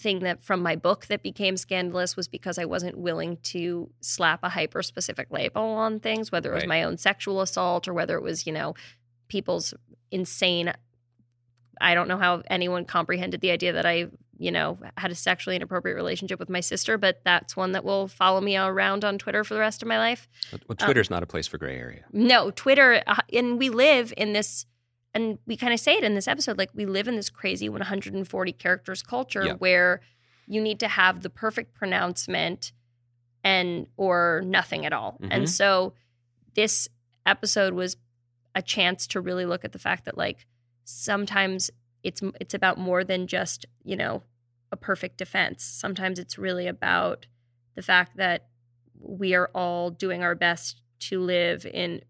[0.00, 4.40] thing that from my book that became scandalous was because I wasn't willing to slap
[4.42, 6.68] a hyper specific label on things, whether it was Right.
[6.68, 8.74] my own sexual assault or whether it was, you know,
[9.28, 9.74] people's
[10.10, 10.72] insane.
[11.80, 14.06] I don't know how anyone comprehended the idea that I,
[14.38, 18.08] you know, had a sexually inappropriate relationship with my sister, but that's one that will
[18.08, 20.28] follow me around on Twitter for the rest of my life.
[20.50, 22.04] But Um, Twitter's not a place for gray area.
[22.12, 24.66] No, Twitter, uh, and we live in this,
[25.14, 27.68] and we kind of say it in this episode, like we live in this crazy
[27.68, 29.52] 140 characters culture Yeah.
[29.54, 30.00] where
[30.46, 32.72] you need to have the perfect pronouncement
[33.42, 35.18] and or nothing at all.
[35.22, 35.28] Mhm.
[35.30, 35.94] And so
[36.54, 36.88] this
[37.26, 37.96] episode was
[38.54, 40.46] a chance to really look at the fact that like
[40.84, 41.70] sometimes
[42.02, 44.22] it's it's about more than just, you know,
[44.72, 45.62] a perfect defense.
[45.64, 47.26] Sometimes it's really about
[47.74, 48.48] the fact that
[48.98, 52.02] we are all doing our best to live in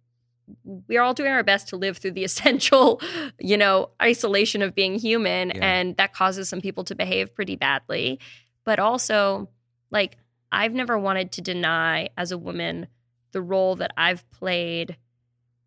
[0.65, 3.01] we are all doing our best to live through the essential,
[3.39, 5.51] you know, isolation of being human.
[5.51, 5.61] Yeah.
[5.63, 8.21] And that causes some people to behave pretty badly.
[8.65, 9.49] But also,
[9.91, 10.17] like,
[10.53, 12.89] I've never wanted to deny as a woman
[13.33, 14.97] the role that I've played.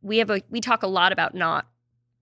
[0.01, 1.67] We have a we talk a lot about not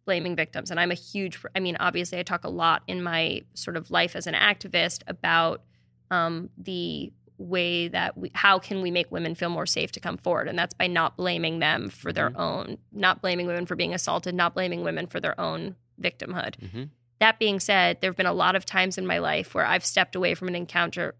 [0.06, 0.72] blaming victims.
[0.72, 3.92] And I'm a huge I mean, obviously I talk a lot in my sort of
[3.92, 5.64] life as an activist about
[6.10, 10.18] um, the way that we how can we make women feel more safe to come
[10.18, 10.48] forward?
[10.48, 14.36] And that's by not blaming them for their own not blaming women for being assaulted
[14.36, 16.56] not blaming women for their own victimhood.
[16.72, 16.84] Hmm
[17.22, 19.86] that being said there have been a lot of times in my life where i've
[19.86, 21.16] stepped away from an encounter.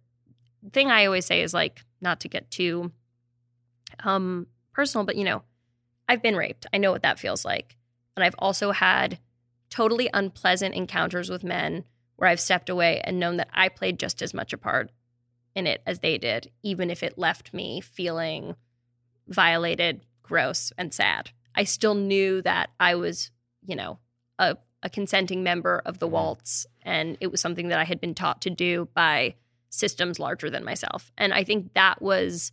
[0.74, 2.92] Thing i always say is like not to get too
[4.04, 5.44] um personal but you know
[6.10, 6.66] i've been raped.
[6.74, 7.78] I know what that feels like.
[8.18, 9.20] And i've also had
[9.70, 14.22] totally unpleasant encounters with men where i've stepped away and known that i played just
[14.22, 14.92] as much a part
[15.56, 18.56] in it as they did even if it left me feeling
[19.28, 21.32] violated gross and sad.
[21.56, 23.32] I still knew that i was
[23.66, 24.00] you know
[24.40, 26.12] a, a consenting member of the Mhm.
[26.12, 29.36] waltz and it was something that i had been taught to do by
[29.70, 31.12] systems larger than myself.
[31.18, 32.52] And i think that was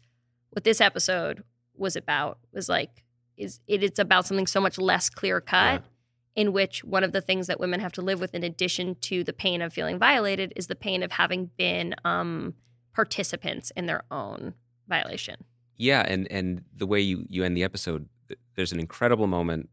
[0.51, 1.45] what this episode
[1.77, 3.05] was about was like
[3.37, 5.85] is it, it's about something so much less clear cut
[6.35, 9.23] in which one of the things that women have to live with in addition to
[9.23, 12.55] the pain of feeling violated is the pain of having been um,
[12.99, 14.55] participants in their own
[14.89, 15.37] violation
[15.77, 18.09] Yeah, and and the way you you end the episode,
[18.57, 19.69] there's an incredible moment.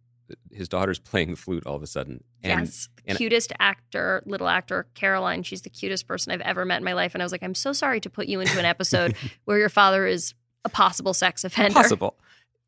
[0.52, 4.48] His daughter's playing the flute all of a sudden, and yes and- cutest actor little
[4.48, 7.32] actor caroline she's the cutest person i've ever met in my life and i was
[7.32, 10.34] like i'm so sorry to put you into an episode where your father is
[10.64, 12.14] a possible sex offender possible.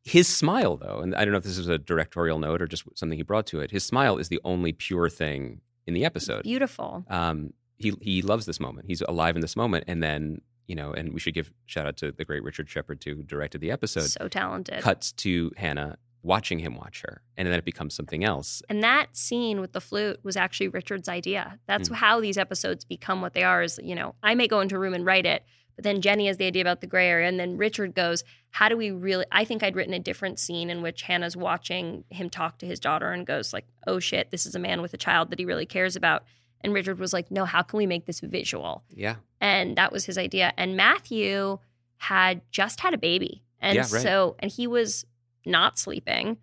[0.04, 2.84] His smile, though, and I don't know if this is a directorial note or just
[2.94, 3.70] something he brought to it.
[3.72, 6.42] His smile is the only pure thing in the episode.
[6.44, 8.86] beautiful Um, he he loves this moment.
[8.86, 11.96] He's alive in this moment, and then you know, and we should give shout out
[11.96, 14.02] to the great Richard Shepard too, who directed the episode.
[14.10, 14.80] So talented.
[14.82, 18.62] Cuts to Hannah watching him watch her, and then it becomes something else.
[18.68, 21.58] And that scene with the flute was actually Richard's idea.
[21.66, 21.94] That's Mm.
[21.96, 23.62] how these episodes become what they are.
[23.62, 25.42] Is you know, I may go into a room and write it,
[25.76, 28.68] but then Jenni has the idea about the gray area, and then Richard goes, "How
[28.68, 32.28] do we really?" I think I'd written a different scene in which Hannah's watching him
[32.28, 34.98] talk to his daughter and goes like, "Oh shit, this is a man with a
[34.98, 36.24] child that he really cares about."
[36.62, 40.04] And Richard was like, "No, how can we make this visual?" Yeah, and that was
[40.04, 40.52] his idea.
[40.56, 41.58] And Matthew
[41.98, 43.88] had just had a baby, and Yeah, right.
[44.02, 45.04] so and he was
[45.46, 46.36] not sleeping,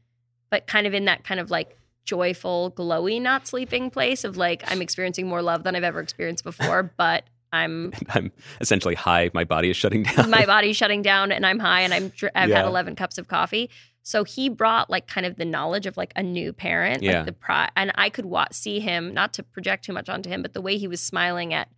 [0.50, 4.64] but kind of in that kind of like joyful, glowy not sleeping place of like
[4.72, 9.32] I'm experiencing more love than I've ever experienced before, but I'm I'm essentially high.
[9.34, 10.30] My body is shutting down.
[10.30, 12.58] my body's shutting down and I'm high and I'm I've Yeah.
[12.58, 13.70] had 11 cups of coffee.
[14.08, 17.18] So he brought like kind of the knowledge of like a new parent, Yeah.
[17.18, 20.30] like the pri- and I could wa- see him not to project too much onto
[20.30, 21.70] him, but the way he was smiling at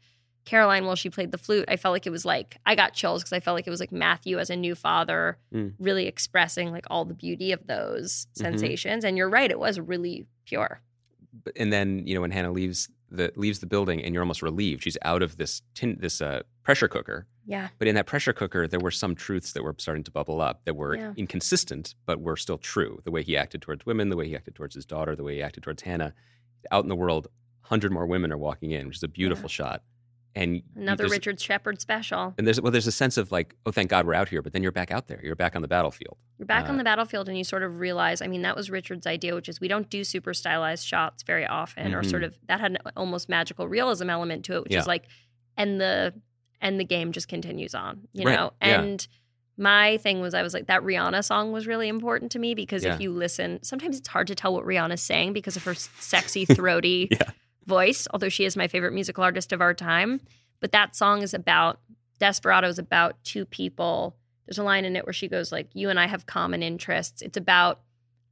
[0.44, 3.22] Caroline while she played the flute, I felt like it was like I got chills
[3.24, 5.74] because I felt like it was like Matthew as a new father Mm.
[5.80, 8.38] really expressing like all the beauty of those Mhm.
[8.42, 9.06] sensations.
[9.06, 10.82] And you're right, it was really pure.
[11.46, 14.42] But- and then you know when Hannah leaves the leaves the building, and you're almost
[14.42, 17.26] relieved she's out of this tin this uh, pressure cooker.
[17.47, 17.69] Yeah.
[17.79, 20.65] But in that pressure cooker, there were some truths that were starting to bubble up
[20.65, 21.13] that were Yeah.
[21.15, 22.99] inconsistent, but were still true.
[23.05, 25.36] The way he acted towards women, the way he acted towards his daughter, the way
[25.36, 26.13] he acted towards Hannah.
[26.71, 27.27] Out in the world,
[27.62, 29.81] hundred more women are walking in, which is a beautiful shot.
[30.36, 32.36] And Another Richard Shepard special.
[32.38, 34.41] And there's well, there's a sense of like, oh, thank God we're out here.
[34.43, 35.19] But then you're back out there.
[35.23, 36.17] You're back on the battlefield.
[36.38, 38.69] You're back Uh, on the battlefield and you sort of realize, I mean, that was
[38.69, 42.10] Richard's idea, which is we don't do super stylized shots very often, or Mhm.
[42.10, 44.81] sort of that had an almost magical realism element to it, which Yeah.
[44.81, 45.05] is like,
[45.55, 46.13] and the
[46.62, 48.54] and the game just continues on, you Right, know?
[48.62, 48.82] yeah.
[48.82, 49.08] And
[49.58, 52.84] my thing was I was like, that Rihanna song was really important to me because
[52.84, 52.93] Yeah.
[52.96, 56.46] if you listen, sometimes it's hard to tell what Rihanna's saying because of her sexy,
[56.46, 57.32] throaty Yeah.
[57.65, 60.22] voice, although she is my favorite musical artist of our time.
[60.60, 61.80] But that song is about
[62.20, 64.15] Desperado is about two people.
[64.48, 67.22] There's a line in it where she goes like, "You and I have common interests."
[67.22, 67.82] It's about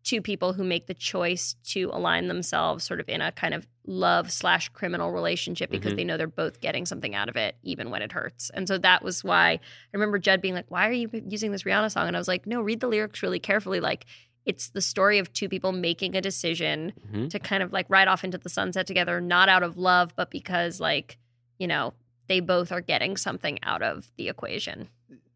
[0.03, 3.67] two people who make the choice to align themselves sort of in a kind of
[3.87, 5.95] love slash criminal relationship because Mhm.
[5.97, 8.49] they know they're both getting something out of it, even when it hurts.
[8.51, 9.59] And so that was why I
[9.93, 12.47] remember Judd being like, "Why are you using this Rihanna song?" And I was like,
[12.47, 13.79] "No, read the lyrics really carefully.
[13.79, 14.05] Like,
[14.45, 17.29] it's the story of two people making a decision Mhm.
[17.29, 20.29] to kind of like ride off into the sunset together, not out of love, but
[20.31, 21.17] because like,
[21.59, 21.93] you know,
[22.27, 24.87] they both are getting something out of the equation.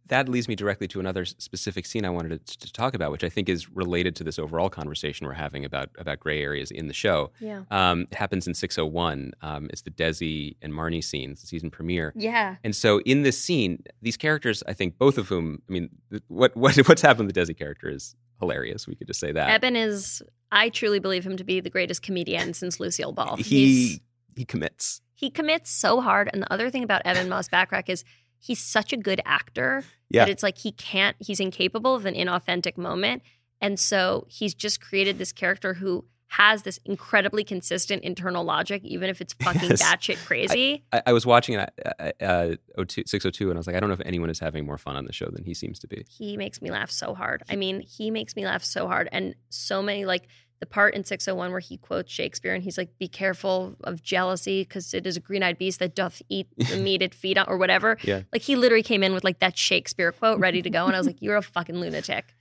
[0.09, 3.23] That leads me directly to another specific scene I wanted to, to talk about, which
[3.23, 6.87] I think is related to this overall conversation we're having about about gray areas in
[6.87, 7.31] the show.
[7.39, 7.63] Yeah.
[7.71, 9.31] Um, it happens in 601.
[9.41, 12.11] Um, it's the Desi and Marnie scene, the season premiere.
[12.15, 12.55] Yeah.
[12.63, 15.89] And so in this scene, these characters, I think both of whom, I mean,
[16.27, 18.87] what, what what's happened with the Desi character is hilarious.
[18.87, 19.55] We could just say that.
[19.55, 23.35] Ebon is I truly believe him to be the greatest comedian since Lucille Ball.
[23.37, 24.01] He's- he
[24.35, 25.01] he commits.
[25.15, 26.29] he commits so hard.
[26.31, 28.05] And the other thing about Ebon Moss-Bachrach is
[28.39, 30.25] he's such a good actor Yeah.
[30.25, 33.21] that it's like he can't, he's incapable of an inauthentic moment.
[33.61, 39.09] And so he's just created this character who has this incredibly consistent internal logic, even
[39.09, 39.81] if it's fucking Yes.
[39.83, 40.83] batshit crazy.
[40.93, 43.89] I, I was watching it uh, uh, 02 602, and I was like, I don't
[43.89, 46.05] know if anyone is having more fun on the show than he seems to be.
[46.07, 47.41] he makes me laugh so hard.
[47.49, 49.09] I mean, he makes me laugh so hard.
[49.11, 50.27] And so many, like
[50.59, 54.63] the part in 601 where he quotes Shakespeare and he's like, Be careful of jealousy
[54.63, 57.45] because it is a green eyed beast that doth eat the meat it feed on,
[57.47, 57.97] or whatever.
[58.03, 58.23] Yeah.
[58.33, 60.85] Like he literally came in with like that Shakespeare quote ready to go.
[60.85, 62.35] And I was like, You're a fucking lunatic.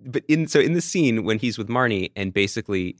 [0.00, 2.96] but in so in the scene when he's with Marnie and basically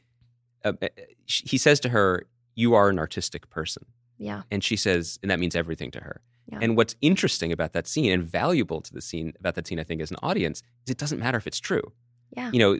[0.64, 0.88] uh, uh,
[1.26, 3.84] he says to her, "You are an artistic person,"
[4.18, 4.42] Yeah.
[4.50, 6.22] and she says, and that means everything to her.
[6.50, 6.58] Yeah.
[6.62, 9.84] And what's interesting about that scene and valuable to the scene about that scene, I
[9.84, 11.92] think, as an audience, is it doesn't matter if it's true.
[12.36, 12.50] Yeah.
[12.52, 12.78] You know,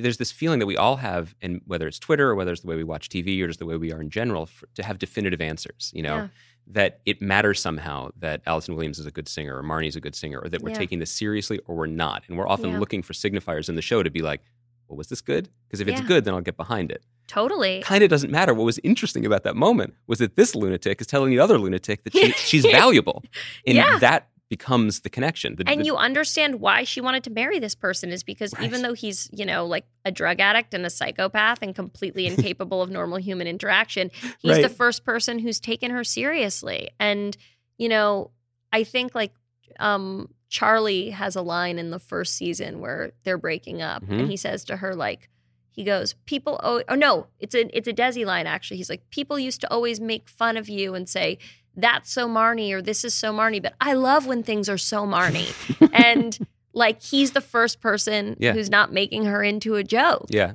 [0.00, 2.66] there's this feeling that we all have, and whether it's Twitter or whether it's the
[2.68, 4.98] way we watch TV or just the way we are in general, for, to have
[4.98, 5.90] definitive answers.
[5.94, 6.28] You know, Yeah.
[6.68, 10.14] that it matters somehow that Allison Williams is a good singer or Marnie's a good
[10.14, 10.76] singer, or that we're Yeah.
[10.78, 12.22] taking this seriously or we're not.
[12.28, 12.78] And we're often Yeah.
[12.78, 14.40] looking for signifiers in the show to be like,
[14.88, 15.48] well, was this good?
[15.66, 17.02] Because if it's good, then I'll get behind it.
[17.26, 17.80] Totally.
[17.82, 18.52] Kind of doesn't matter.
[18.52, 22.04] What was interesting about that moment was that this lunatic is telling the other lunatic
[22.04, 23.24] that she, she's valuable.
[23.66, 23.98] And Yeah.
[23.98, 25.56] that becomes the connection.
[25.56, 28.64] The- And the- you understand why she wanted to marry this person is because Right.
[28.66, 32.80] even though he's, you know, like a drug addict and a psychopath and completely incapable
[32.82, 34.62] of normal human interaction, he's Right.
[34.62, 36.90] the first person who's taken her seriously.
[37.00, 37.36] And,
[37.78, 38.30] you know,
[38.72, 39.32] I think like
[39.80, 44.20] um Charlie has a line in the first season where they're breaking up Mhm.
[44.20, 45.28] and he says to her like
[45.72, 48.76] he goes, "People oh, oh no, it's a it's a Desi line actually.
[48.76, 51.38] He's like, "People used to always make fun of you and say,
[51.76, 55.04] that's so Marnie or this is so Marnie, but I love when things are so
[55.06, 55.52] Marnie."
[55.92, 56.38] and
[56.72, 58.52] like he's the first person Yeah.
[58.52, 60.26] who's not making her into a joke.
[60.30, 60.54] yeah.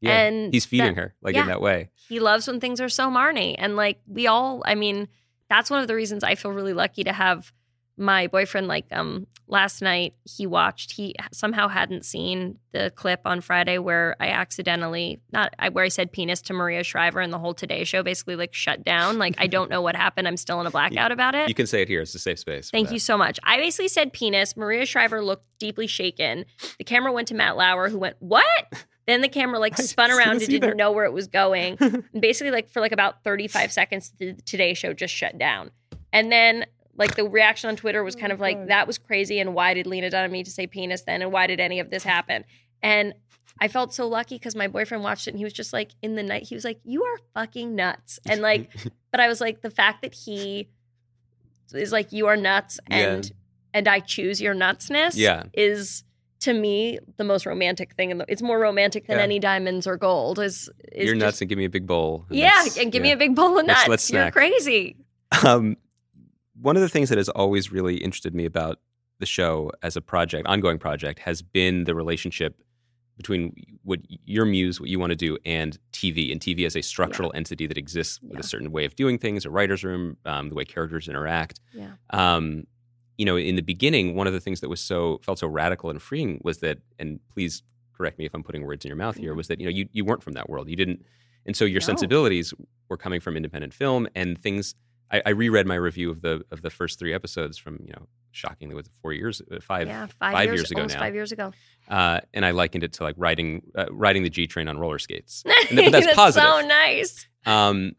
[0.00, 0.18] Yeah.
[0.20, 1.42] And he's feeding that- her like yeah.
[1.42, 1.88] in that way.
[2.08, 3.54] He loves when things are so Marnie.
[3.56, 5.08] And like we all, I mean,
[5.48, 7.50] that's one of the reasons I feel really lucky to have
[7.96, 13.40] my boyfriend like um last night he watched he somehow hadn't seen the clip on
[13.40, 17.38] Friday where I accidentally not I, where I said penis to Maria Shriver and the
[17.38, 20.60] whole Today show basically like shut down like I don't know what happened I'm still
[20.60, 22.00] in a blackout about it You can say it here.
[22.00, 22.70] It's a safe space.
[22.70, 23.38] Thank you so much.
[23.44, 24.56] I basically said penis.
[24.56, 26.44] Maria Shriver looked deeply shaken.
[26.78, 28.72] The camera went to Matt Lauer, who went, What?
[29.06, 31.76] Then the camera like spun around and didn't know where it was going.
[31.80, 35.70] And basically, like for like about 35 seconds, the Today Show just shut down.
[36.12, 36.64] And then
[36.96, 39.40] like the reaction on Twitter was kind of like, that was crazy.
[39.40, 41.22] And why did Lena Dunham need to say penis then?
[41.22, 42.44] And why did any of this happen?
[42.82, 43.14] And
[43.60, 46.14] I felt so lucky because my boyfriend watched it and he was just like in
[46.16, 48.18] the night, he was like, You are fucking nuts.
[48.26, 48.70] And like,
[49.10, 50.68] but I was like, the fact that he
[51.72, 53.30] is like, You are nuts and
[53.72, 55.44] and I choose your nutsness Yeah.
[55.52, 56.04] is
[56.40, 59.24] to me the most romantic thing in the it's more romantic than Yeah.
[59.24, 62.26] any diamonds or gold is, is You're just- nuts and give me a big bowl.
[62.30, 64.96] yeah and give me a big bowl of Let's- nuts let's you're crazy
[65.44, 65.76] Um,
[66.60, 68.78] one of the things that has always really interested me about
[69.18, 72.60] the show as a project, ongoing project, has been the relationship
[73.16, 76.32] between what your muse, what you want to do, and TV.
[76.32, 78.40] And TV as a structural entity that exists with Yeah.
[78.40, 81.60] a certain way of doing things, a writer's room, um, the way characters interact.
[81.72, 82.64] yeah Um,
[83.16, 85.88] you know, in the beginning, one of the things that was so felt so radical
[85.90, 87.62] and freeing was that, and please
[87.96, 89.88] correct me if I'm putting words in your mouth here, was that you know you
[89.92, 90.68] you weren't from that world.
[90.68, 91.04] You didn't,
[91.46, 91.86] and so your No.
[91.86, 92.52] sensibilities
[92.88, 94.74] were coming from independent film and things.
[95.14, 98.06] I, I reread my review of the of the first three episodes from you know
[98.32, 101.00] shockingly was it four years uh, five yeah five, five years, years ago almost now.
[101.00, 101.52] five years ago
[101.88, 104.98] uh, and I likened it to like riding uh, riding the G train on roller
[104.98, 105.44] skates.
[105.70, 106.48] And that's that's positive.
[106.48, 107.92] so nice Um,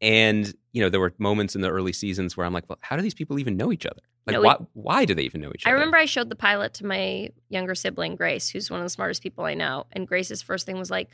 [0.00, 2.96] and you know there were moments in the early seasons where I'm like, well, how
[2.96, 4.00] do these people even know each other?
[4.26, 5.76] Like, No, why why do they even know each I other?
[5.76, 8.90] I remember I showed the pilot to my younger sibling Grace who's one of the
[8.90, 11.10] smartest people I know and Grace's first thing was like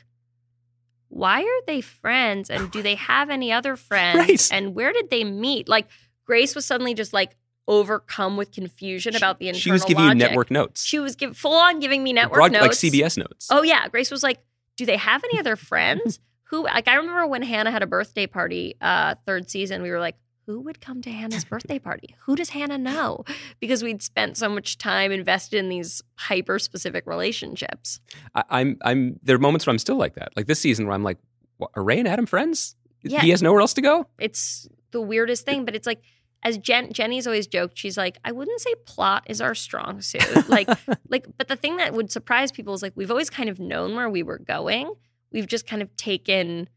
[1.08, 4.48] why are they friends and do they have any other friends Right.
[4.52, 5.86] and where did they meet like
[6.24, 7.36] Grace was suddenly just like
[7.68, 10.20] overcome with confusion She- about the internal she was giving logic.
[10.22, 10.84] you network notes.
[10.84, 12.82] She was give, full on giving me network Broad- notes.
[12.82, 13.48] like CBS notes.
[13.50, 14.38] Oh yeah, Grace was like,
[14.76, 18.26] "Do they have any other friends who?" Like I remember when Hannah had a birthday
[18.26, 19.82] party, uh, third season.
[19.82, 22.14] We were like, "Who would come to Hannah's birthday party?
[22.20, 23.24] Who does Hannah know?"
[23.60, 28.00] Because we'd spent so much time invested in these hyper specific relationships.
[28.34, 30.30] I, I'm I'm there are moments where I'm still like that.
[30.36, 31.18] Like this season where I'm like,
[31.58, 32.76] what, are Ray and Adam friends?
[33.02, 33.20] Yeah.
[33.20, 34.06] He has nowhere else to go.
[34.18, 36.02] It's the weirdest thing, but it's like.
[36.42, 40.48] As Jen, Jenni's always joked, she's like, I wouldn't say plot is our strong suit.
[40.48, 40.68] Like,
[41.08, 43.96] like, but the thing that would surprise people is like we've always kind of known
[43.96, 44.92] where we were going.
[45.32, 46.68] We've just kind of taken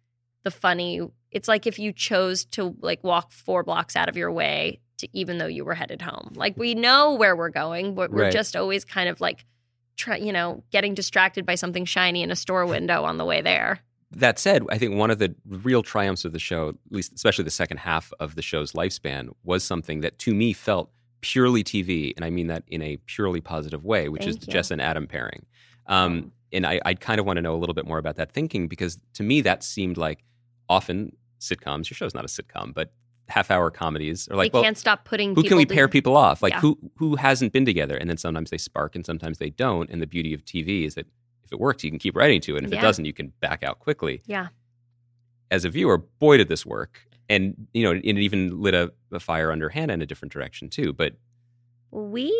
[0.43, 1.01] the funny.
[1.31, 5.07] It's like if you chose to like walk four blocks out of your way to
[5.13, 6.31] even though you were headed home.
[6.35, 8.33] Like we know where we're going, but we're Right.
[8.33, 9.45] just always kind of like
[9.95, 13.41] try, you know, getting distracted by something shiny in a store window on the way
[13.41, 13.79] there.
[14.11, 17.43] That said, I think one of the real triumphs of the show, at least especially
[17.43, 20.89] the second half of the show's lifespan, was something that to me felt
[21.21, 24.47] purely TV, and I mean that in a purely positive way, which is Thank the
[24.47, 24.53] you.
[24.53, 25.45] Jess and Adam pairing.
[25.85, 28.31] Um, and I, I kind of want to know a little bit more about that
[28.31, 30.23] thinking because to me that seemed like
[30.67, 31.89] often sitcoms.
[31.89, 32.91] Your show's not a sitcom, but
[33.27, 36.41] half-hour comedies are like, they well, can't stop putting who can we pair people off?
[36.41, 36.61] Like Yeah.
[36.61, 37.95] who who hasn't been together?
[37.95, 39.89] And then sometimes they spark and sometimes they don't.
[39.89, 41.05] And the beauty of TV is that
[41.43, 42.59] if it works, you can keep writing to it.
[42.59, 42.79] And if Yeah.
[42.79, 44.21] it doesn't, you can back out quickly.
[44.25, 44.47] Yeah.
[45.51, 47.05] As a viewer, boy did this work.
[47.29, 50.69] And you know, it even lit a, a fire under Hannah in a different direction
[50.69, 50.93] too.
[50.93, 51.13] But
[51.91, 52.31] We,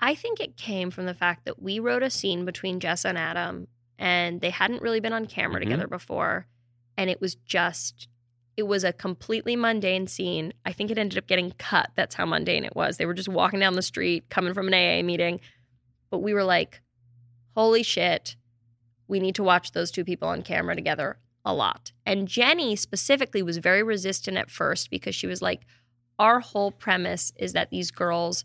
[0.00, 3.16] I think it came from the fact that we wrote a scene between Jess and
[3.16, 3.68] Adam,
[3.98, 5.64] and they hadn't really been on camera Mhm.
[5.64, 6.46] together before.
[6.96, 8.08] And it was just,
[8.56, 10.52] it was a completely mundane scene.
[10.66, 11.90] I think it ended up getting cut.
[11.96, 12.96] That's how mundane it was.
[12.96, 15.40] They were just walking down the street, coming from an AA meeting.
[16.10, 16.80] But we were like,
[17.56, 18.36] holy shit,
[19.08, 21.92] we need to watch those two people on camera together a lot.
[22.06, 25.62] And Jenni specifically was very resistant at first because she was like,
[26.18, 28.44] our whole premise is that these girls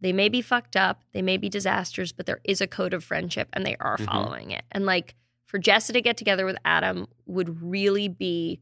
[0.00, 3.02] they may be fucked up they may be disasters but there is a code of
[3.02, 4.04] friendship and they are Mhm.
[4.04, 5.16] following it and like
[5.48, 8.60] for jessa to get together with adam would really be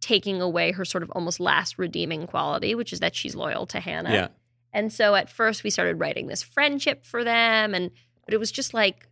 [0.00, 3.78] taking away her sort of almost last redeeming quality which is that she's loyal to
[3.80, 4.28] hannah yeah,
[4.72, 7.90] and so at first we started writing this friendship for them and
[8.24, 9.06] but it was just like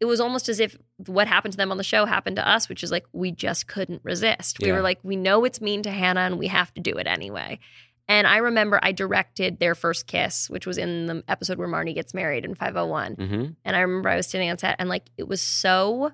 [0.00, 2.68] it was almost as if what happened to them on the show happened to us,
[2.68, 4.60] which is like we just couldn't resist.
[4.60, 4.74] We Yeah.
[4.74, 7.58] were like, we know it's mean to Hannah and we have to do it anyway.
[8.06, 11.96] And I remember I directed their first kiss, which was in the episode where Marnie
[11.96, 13.14] gets married in 501.
[13.14, 16.12] hmm And I remember I was sitting on set and like it was so.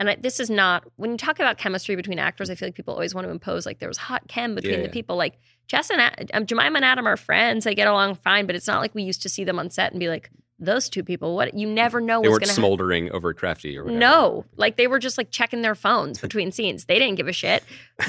[0.00, 2.50] And I, this is not when you talk about chemistry between actors.
[2.50, 4.78] I feel like people always want to impose like there was hot chem between Yeah,
[4.80, 4.92] the yeah.
[4.92, 5.16] people.
[5.16, 8.46] Like Jess and um, Jemima and Adam are friends; they get along fine.
[8.46, 10.88] But it's not like we used to see them on set and be like, "Those
[10.88, 13.98] two people, what you never know they weren't smoldering over crafty or whatever.
[13.98, 16.84] no, like they were just like checking their phones between scenes.
[16.84, 17.64] They didn't give a shit.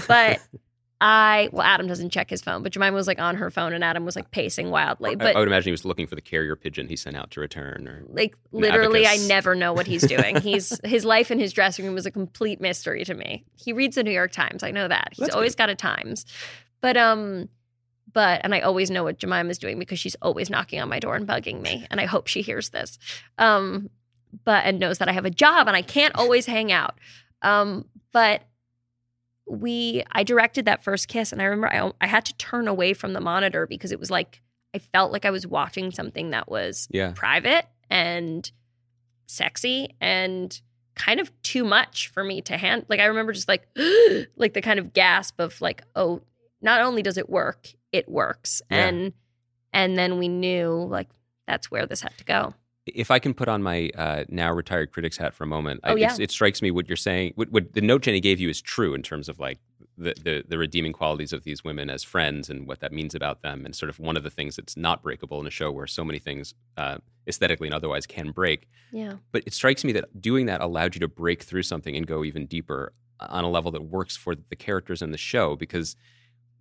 [0.07, 0.39] But
[1.01, 3.83] I well, Adam doesn't check his phone, but Jemima was like on her phone, and
[3.83, 5.15] Adam was like pacing wildly.
[5.15, 7.31] But I, I would imagine he was looking for the carrier pigeon he sent out
[7.31, 10.41] to return, or like literally, I never know what he's doing.
[10.41, 13.45] He's his life in his dressing room is a complete mystery to me.
[13.55, 14.61] He reads the New York Times.
[14.61, 16.25] I know that he's That's always got a Times,
[16.81, 17.47] but um,
[18.11, 21.15] but and I always know what Jemima's doing because she's always knocking on my door
[21.15, 22.99] and bugging me, and I hope she hears this.
[23.37, 23.89] Um,
[24.43, 26.99] but and knows that I have a job and I can't always hang out.
[27.41, 28.41] Um, but
[29.49, 32.93] we I directed that first kiss and I remember I, I had to turn away
[32.93, 34.41] from the monitor because it was like
[34.73, 38.49] I felt like I was watching something that was yeah, private and
[39.25, 40.59] sexy and
[40.95, 43.67] kind of too much for me to hand like I remember just like
[44.35, 46.21] like the kind of gasp of like oh
[46.61, 48.61] not only does it work it works.
[48.69, 48.87] Yeah.
[48.87, 49.13] and
[49.73, 51.09] and then we knew like
[51.47, 52.53] that's where this had to go
[52.95, 55.91] if I can put on my uh, now retired critics hat for a moment, I,
[55.91, 56.09] Oh, yeah.
[56.11, 57.33] it's, it strikes me what you're saying.
[57.35, 59.59] What, what the note Jenni gave you is true in terms of like
[59.97, 63.41] the, the the redeeming qualities of these women as friends and what that means about
[63.41, 65.87] them, and sort of one of the things that's not breakable in a show where
[65.87, 68.67] so many things uh, aesthetically and otherwise can break.
[68.91, 72.07] yeah But it strikes me that doing that allowed you to break through something and
[72.07, 75.97] go even deeper on a level that works for the characters in the show because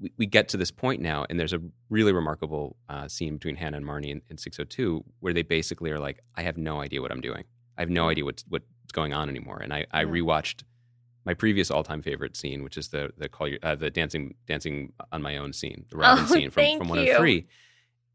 [0.01, 3.57] we, we get to this point now, and there's a really remarkable uh, scene between
[3.57, 7.03] Hannah and Marnie in, in 602 where they basically are like, I have no idea
[7.03, 7.45] what I'm doing.
[7.77, 9.61] I have no idea what's, what's going on anymore.
[9.63, 10.63] And I, I rewatched
[11.25, 14.95] my previous all-time favorite scene, which is the the call you, uh, the dancing dancing
[15.13, 17.13] on my own scene, the Robyn Oh, scene from, from you.
[17.13, 17.47] 103.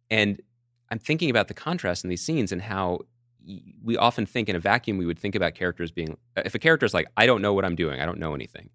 [0.09, 0.41] And
[0.89, 3.01] I'm thinking about the contrast in these scenes and how
[3.83, 6.87] we often think in a vacuum we would think about characters being if a character
[6.87, 8.71] is like I don't know what I'm doing, I don't know anything.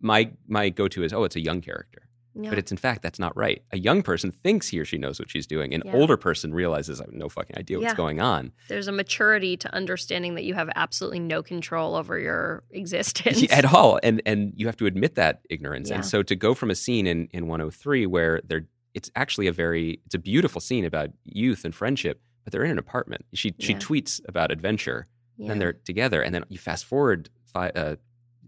[0.00, 2.05] My my go-to is oh it's a young character.
[2.38, 3.62] But it's in fact that's not right.
[3.72, 5.72] A young person thinks he or she knows what she's doing.
[5.74, 5.94] An Yeah.
[5.94, 7.96] older person realizes I have no fucking idea what's Yeah.
[7.96, 8.52] going on.
[8.68, 13.64] there's a maturity to understanding that you have absolutely no control over your existence at
[13.64, 15.96] all and and you have to admit that ignorance Yeah.
[15.96, 19.52] and so to go from a scene in in 103 where they're it's actually a
[19.52, 23.54] very it's a beautiful scene about youth and friendship but they're in an apartment she
[23.58, 25.06] she tweets about adventure
[25.38, 27.96] then they're together and then you fast forward five, uh,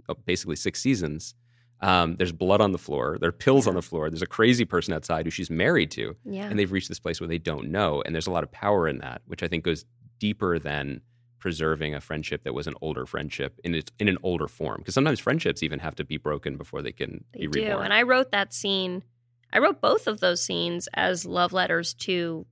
[0.09, 1.34] oh, basically six seasons
[1.81, 4.64] um, there's blood on the floor there are pills on the floor there's a crazy
[4.64, 7.68] person outside who she's married to yeah and they've reached this place where they don't
[7.70, 9.85] know and there's a lot of power in that which i think goes
[10.18, 11.01] deeper than
[11.39, 14.95] preserving a friendship that was an older friendship in its in an older form because
[14.95, 17.61] sometimes friendships even have to be broken before they can They be do.
[17.62, 19.05] reborn And I wrote that scene,
[19.53, 22.45] I wrote both of those scenes as love letters to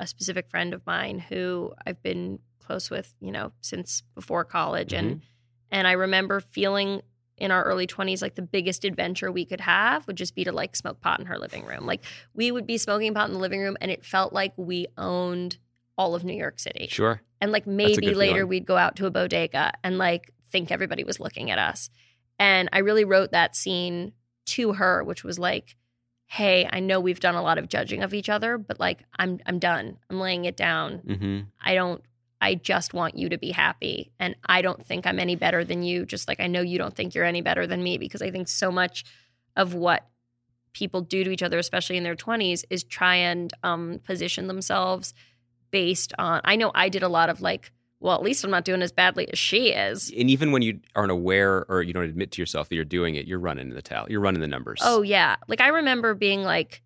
[0.00, 4.92] a specific friend of mine who I've been close with, you know, since before college.
[4.92, 5.20] And Mm-hmm.
[5.70, 7.02] and I remember feeling
[7.42, 10.52] in our early 20s like the biggest adventure we could have would just be to
[10.52, 11.84] like smoke pot in her living room.
[11.86, 12.02] Like
[12.34, 15.56] we would be smoking pot in the living room and it felt like we owned
[15.98, 16.86] all of New York City.
[16.88, 18.48] sure And like maybe later feeling.
[18.48, 21.90] we'd go out to a bodega and like think everybody was looking at us.
[22.38, 24.12] And I really wrote that scene
[24.46, 25.76] to her, which was like,
[26.26, 29.40] hey, I know we've done a lot of judging of each other, but like I'm
[29.46, 29.98] I'm done.
[30.08, 30.98] I'm laying it down.
[30.98, 32.02] hmm I don't
[32.42, 34.10] I just want you to be happy.
[34.18, 36.04] And I don't think I'm any better than you.
[36.04, 38.48] Just like I know you don't think you're any better than me because I think
[38.48, 39.04] so much
[39.56, 40.06] of what
[40.72, 45.14] people do to each other, especially in their 20s, is try and um, position themselves
[45.70, 46.40] based on.
[46.44, 47.70] I know I did a lot of like,
[48.00, 50.10] well, at least I'm not doing as badly as she is.
[50.10, 53.14] and even when you aren't aware or you don't admit to yourself that you're doing
[53.14, 55.36] it you're running the towel you're running the numbers Oh yeah.
[55.46, 56.82] Like I remember being like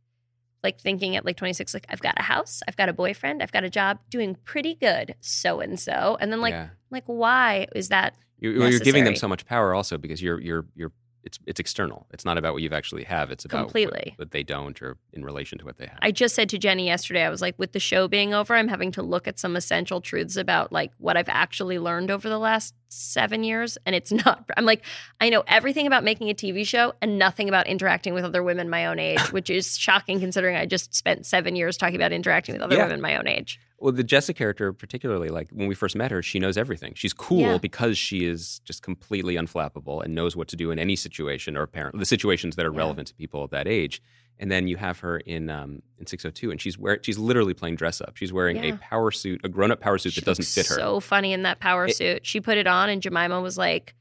[0.62, 3.52] like thinking at like 26 like I've got a house, I've got a boyfriend, I've
[3.52, 6.16] got a job, doing pretty good so and so.
[6.20, 6.68] And then like yeah.
[6.90, 10.66] like why is that you're, you're giving them so much power also because you're you're
[10.74, 10.92] you're
[11.26, 14.14] it's it's external it's not about what you've actually have it's about what- Completely.
[14.16, 16.86] what, they don't or in relation to what they have I just said to Jenni
[16.86, 19.56] yesterday, I was like, with the show being over, I'm having to look at some
[19.56, 23.78] essential truths about like what I've actually learned over the last seven years.
[23.86, 24.84] And it's not, I'm like,
[25.20, 28.68] I know everything about making a TV show and nothing about interacting with other women
[28.70, 32.54] my own age, which is shocking considering I just spent seven years talking about interacting
[32.54, 32.84] with other Yeah.
[32.84, 33.58] women my own age.
[33.78, 36.94] Well, the Jessica character, particularly, like when we first met her, she knows everything.
[36.94, 37.58] She's cool Yeah.
[37.58, 41.62] because she is just completely unflappable and knows what to do in any situation or
[41.62, 42.78] apparently the situations that are Yeah.
[42.78, 44.00] relevant to people of that age.
[44.38, 47.76] And then you have her in um, in 602, and she's wear she's literally playing
[47.76, 48.16] dress up.
[48.16, 50.74] She's wearing a power suit, a grown up power suit She that doesn't fit her.
[50.74, 52.26] So funny in that power It- suit.
[52.26, 53.94] She put it on, and Jemima was like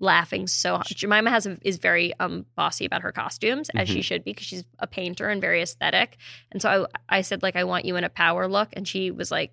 [0.00, 0.86] laughing so hard.
[0.86, 3.96] Jemima has a, is very um bossy about her costumes, as Mm-hmm.
[3.96, 6.16] she should be, because she's a painter and very aesthetic.
[6.50, 9.10] And so I, I said like, I want you in a power look, and she
[9.10, 9.52] was like.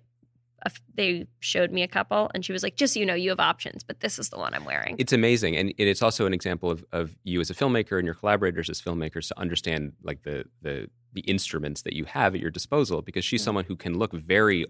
[0.66, 3.30] A They showed me a couple, and she was like, "Just so you know, you
[3.30, 6.34] have options, but this is the one I'm wearing." It's amazing, and it's also an
[6.34, 10.22] example of, of you as a filmmaker and your collaborators as filmmakers to understand like
[10.22, 13.02] the the the instruments that you have at your disposal.
[13.02, 13.46] Because she's Yeah.
[13.46, 14.64] someone who can look very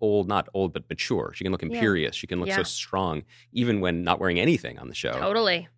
[0.00, 1.32] old, not old, but mature.
[1.34, 1.68] She can look Yeah.
[1.68, 2.14] imperious.
[2.16, 3.22] She can look so strong,
[3.52, 5.12] even when not wearing anything on the show.
[5.12, 5.68] totally.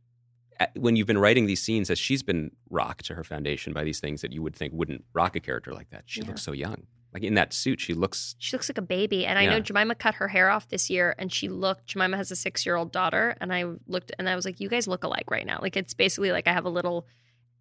[0.77, 3.99] when you've been writing these scenes, as she's been rocked to her foundation by these
[3.99, 6.05] things that you would think wouldn't rock a character like that.
[6.07, 6.29] She Yeah.
[6.29, 6.87] looks so young.
[7.15, 8.35] Like in that suit, she looks.
[8.41, 9.25] She looks like a baby.
[9.25, 12.33] And I know Jemima cut her hair off this year and she looked, Jemima has
[12.33, 13.37] a six year old daughter.
[13.41, 15.61] And I looked and I was like, you guys look alike right now.
[15.63, 17.07] Like it's basically like I have a little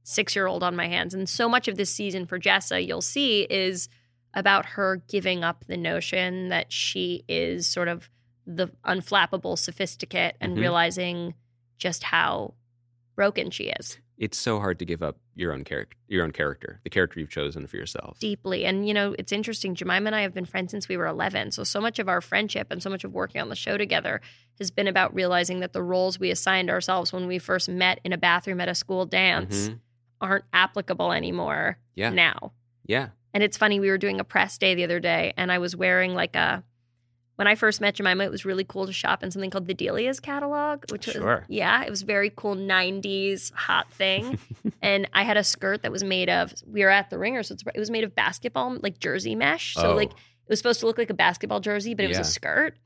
[0.01, 1.13] six year old on my hands.
[1.13, 3.89] And so much of this season for Jessa, you'll see, is
[4.33, 8.09] about her giving up the notion that she is sort of
[8.47, 10.61] the unflappable sophisticate and Mhm.
[10.61, 11.33] realizing
[11.77, 12.55] just how
[13.15, 16.79] broken she is It's so hard to give up your own character, your own character,
[16.83, 18.19] the character you've chosen for yourself.
[18.19, 18.63] deeply.
[18.65, 19.73] And, you know, it's interesting.
[19.75, 21.51] Jemima and I have been friends since we were 11.
[21.51, 24.21] So, so much of our friendship and so much of working on the show together
[24.59, 28.13] has been about realizing that the roles we assigned ourselves when we first met in
[28.13, 29.79] a bathroom at a school dance Mhm.
[30.21, 32.11] aren't applicable anymore Yeah.
[32.11, 32.53] now.
[32.85, 33.09] Yeah.
[33.33, 35.75] And it's funny, we were doing a press day the other day, and I was
[35.75, 36.63] wearing like a.
[37.35, 39.73] When I first met Jemima, it was really cool to shop in something called the
[39.73, 41.45] Delia's catalog, which was Sure.
[41.49, 44.37] yeah, it was very cool '90s hot thing.
[44.83, 46.53] and I had a skirt that was made of.
[46.67, 49.73] We were at the Ringer, so it's, it was made of basketball like jersey mesh.
[49.73, 49.95] So Oh.
[49.95, 52.77] like it was supposed to look like a basketball jersey, but it was a skirt.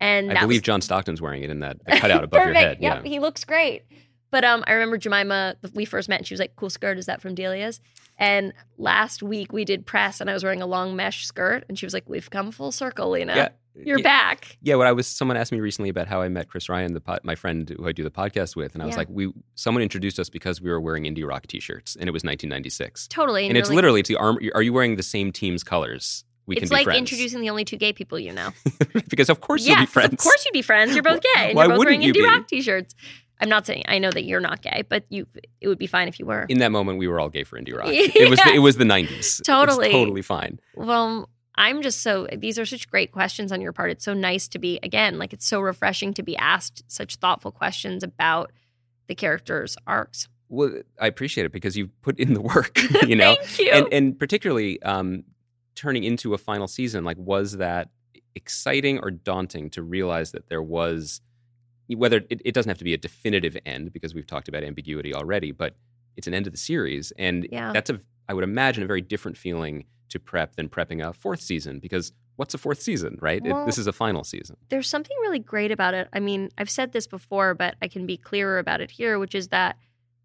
[0.00, 2.78] And I believe was, John Stockton's wearing it in that cutout above your head.
[2.80, 3.08] Yep, Yeah.
[3.08, 3.84] he looks great.
[4.32, 5.56] But um, I remember Jemima.
[5.74, 6.98] We first met, and she was like, "Cool skirt.
[6.98, 7.80] Is that from Delia's?"
[8.18, 11.78] And last week we did press, and I was wearing a long mesh skirt, and
[11.78, 13.36] she was like, "We've come full circle, Lena.
[13.36, 13.48] Yeah.
[13.74, 14.02] You're yeah.
[14.02, 16.92] back." Yeah, what I was someone asked me recently about how I met Chris Ryan,
[16.94, 19.32] the pod, my friend who I do the podcast with, and I was like, we
[19.54, 23.48] someone introduced us because we were wearing indie rock T-shirts, and it was 1996, Totally.
[23.48, 24.38] and it's like- literally it's the arm.
[24.54, 26.24] Are you wearing the same team's colors?
[26.44, 26.70] We can be friends.
[26.70, 26.98] it's like friends.
[26.98, 28.50] introducing the only two gay people you know.
[29.08, 30.12] because of course yeah, you'll be friends.
[30.14, 30.92] Of course you'd be friends.
[30.94, 32.24] You're both gay, and Why you're both wouldn't wearing you indie be?
[32.24, 32.94] rock t-shirts.
[33.40, 35.26] I'm not saying I know that you're not gay, but you
[35.60, 36.46] it would be fine if you were.
[36.48, 37.88] In that moment, we were all gay for indie rock.
[37.90, 39.42] It was the, it was the 90s.
[39.44, 39.86] Totally.
[39.86, 40.60] it's totally fine.
[40.76, 43.90] Well, I'm just so these are such great questions on your part.
[43.90, 47.50] It's so nice to be again, like it's so refreshing to be asked such thoughtful
[47.52, 48.52] questions about
[49.08, 50.28] the characters' arcs.
[50.48, 52.78] Well, I appreciate it because you've put in the work.
[53.06, 53.70] You know, Thank you.
[53.72, 55.24] and and particularly um,
[55.74, 57.88] turning into a final season like was that
[58.34, 61.20] exciting or daunting to realize that there was
[61.88, 65.12] whether it, it doesn't have to be a definitive end because we've talked about ambiguity
[65.14, 65.74] already but
[66.16, 67.72] it's an end of the series and Yeah.
[67.72, 68.00] that's a
[68.30, 72.12] i would imagine a very different feeling to prep than prepping a fourth season because
[72.36, 75.70] what's a fourth season right It- this is a final season There's something really great
[75.70, 76.08] about it.
[76.12, 79.34] I mean, I've said this before, but I can be clearer about it here, which
[79.34, 79.76] is that,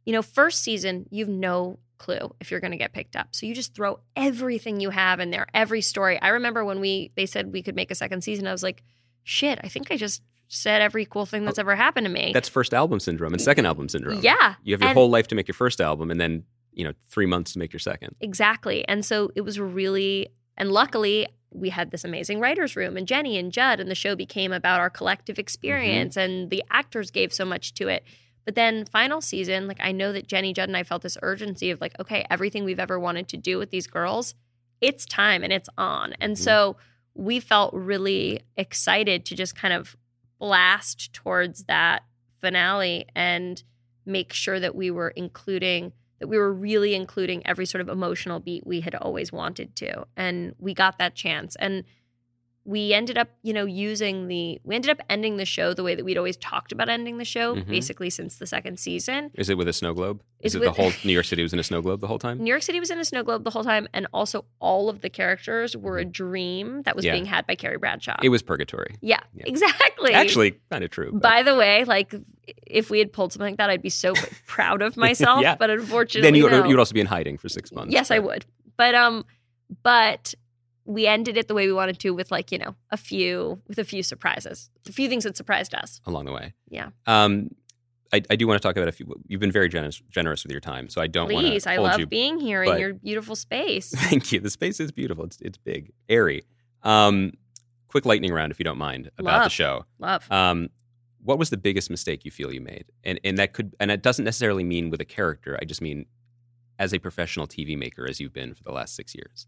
[0.05, 3.27] you know, first season, you've no clue if you're going to get picked up.
[3.31, 6.21] So you just throw everything you have in there, every story.
[6.21, 8.83] I remember when we they said we could make a second season, I was like,
[9.23, 12.31] shit, I think I just said every cool thing that's oh, ever happened to me.
[12.33, 14.55] that's first album syndrome and second album syndrome yeah.
[14.63, 16.43] you have your And- whole life to make your first album and then
[16.77, 18.87] you know three months to make your second Exactly.
[18.87, 23.39] And so it was really, and luckily, we had this amazing writer's room and Jenni
[23.39, 27.43] and Judd, and the show became about our collective experience, and the actors gave so
[27.45, 28.03] much to it.
[28.45, 31.71] But then, final season, like I know that Jenni, Judd, and I felt this urgency
[31.71, 34.35] of like, okay, everything we've ever wanted to do with these girls,
[34.79, 36.13] it's time and it's on.
[36.21, 36.39] And Mhm.
[36.39, 36.77] so
[37.15, 39.97] we felt really excited to just kind of
[40.39, 42.03] blast towards that
[42.39, 43.63] finale and
[44.05, 48.39] make sure that we were including that we were really including every sort of emotional
[48.39, 50.05] beat we had always wanted to.
[50.15, 51.55] And we got that chance.
[51.57, 51.83] And
[52.69, 55.95] we ended up you know using the we ended up ending the show the way
[55.95, 57.65] that we'd always talked about ending the show Mhm.
[57.67, 60.71] basically since the second season is it with a snow globe is It's it the
[60.73, 62.79] whole new york city was in a snow globe the whole time New York City
[62.79, 65.97] was in a snow globe the whole time, and also all of the characters were
[65.97, 67.07] a dream that was Mm-hmm.
[67.07, 67.13] Yeah.
[67.13, 68.17] being had by Carrie Bradshaw.
[68.21, 69.45] it was purgatory yeah, Yeah.
[69.47, 70.11] exactly.
[70.13, 72.13] actually kind of true but- by the way, like
[72.65, 74.13] if we had pulled something like that, I'd be so
[74.45, 75.41] proud of myself.
[75.41, 75.55] Yeah.
[75.55, 76.63] But unfortunately, then you would, no.
[76.63, 77.91] you would also be in hiding for six months.
[77.93, 78.45] Yes, I would.
[78.77, 79.25] But um,
[79.83, 80.33] but
[80.87, 83.77] we ended it the way we wanted to, with like you know a few with
[83.77, 86.01] a few surprises, a few things that surprised us.
[86.05, 86.53] along the way.
[86.69, 86.89] Yeah.
[87.05, 87.49] Um,
[88.13, 89.05] I, I do want to talk about a few.
[89.27, 91.99] You've been very generous generous with your time, so I don't want Please, I love
[91.99, 92.07] you.
[92.07, 93.91] being here in your beautiful space.
[93.95, 94.39] Thank you.
[94.39, 95.25] The space is beautiful.
[95.25, 96.43] It's it's big, airy.
[96.83, 97.33] Um,
[97.89, 99.85] quick lightning round, if you don't mind, about the show.
[99.99, 100.25] love.
[100.31, 100.69] Um,
[101.21, 102.85] what was the biggest mistake you feel you made?
[103.03, 105.59] And and that could and it doesn't necessarily mean with a character.
[105.61, 106.05] I just mean
[106.79, 109.47] as a professional TV maker, as you've been for the last six years.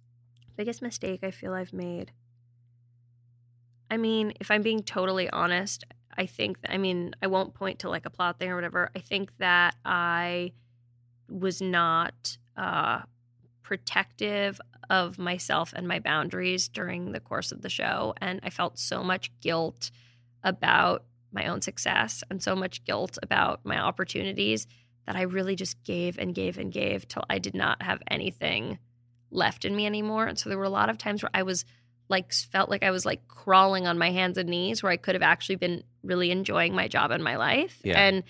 [0.59, 2.11] Biggest mistake I feel I've made.
[3.89, 5.85] I mean, if I'm being totally honest,
[6.17, 8.91] I think, I mean, I won't point to like a plot thing or whatever.
[8.93, 10.51] I think that I
[11.29, 13.03] was not uh,
[13.63, 18.13] protective of myself and my boundaries during the course of the show.
[18.17, 19.91] And I felt so much guilt
[20.43, 24.67] about my own success and so much guilt about my opportunities
[25.05, 28.77] that I really just gave and gave and gave till I did not have anything
[29.31, 30.25] left in me anymore.
[30.25, 31.65] And so there were a lot of times where I was
[32.09, 35.15] like felt like I was like crawling on my hands and knees where I could
[35.15, 37.79] have actually been really enjoying my job and my life.
[37.83, 37.99] Yeah.
[37.99, 38.23] And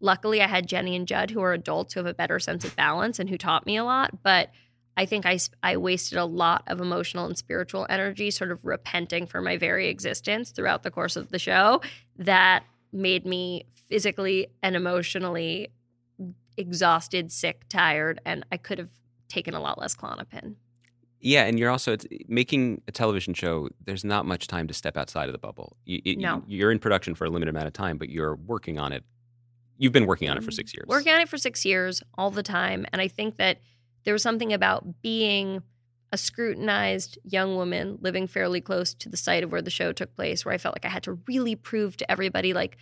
[0.00, 2.74] luckily I had Jenni and Judd who are adults who have a better sense of
[2.76, 4.22] balance and who taught me a lot.
[4.22, 4.50] But
[4.96, 9.26] I think I, I wasted a lot of emotional and spiritual energy sort of repenting
[9.26, 11.82] for my very existence throughout the course of the show
[12.16, 15.68] that made me physically and emotionally
[16.56, 18.90] exhausted, sick, tired, and I could have
[19.28, 20.54] taken a lot less Klonopin.
[21.20, 23.68] Yeah, and you're also it's, eh, making a television show.
[23.84, 25.76] There's not much time to step outside of the bubble.
[25.84, 26.44] You, you, No.
[26.46, 29.04] you're in production for a limited amount of time, but you're working on it.
[29.78, 30.86] You've been working on it for six years.
[30.88, 32.86] Working on it for six years all the time.
[32.92, 33.58] And I think that
[34.04, 35.62] there was something about being
[36.12, 40.14] a scrutinized young woman living fairly close to the site of where the show took
[40.16, 42.76] place, where I felt like I had to really prove to everybody, like,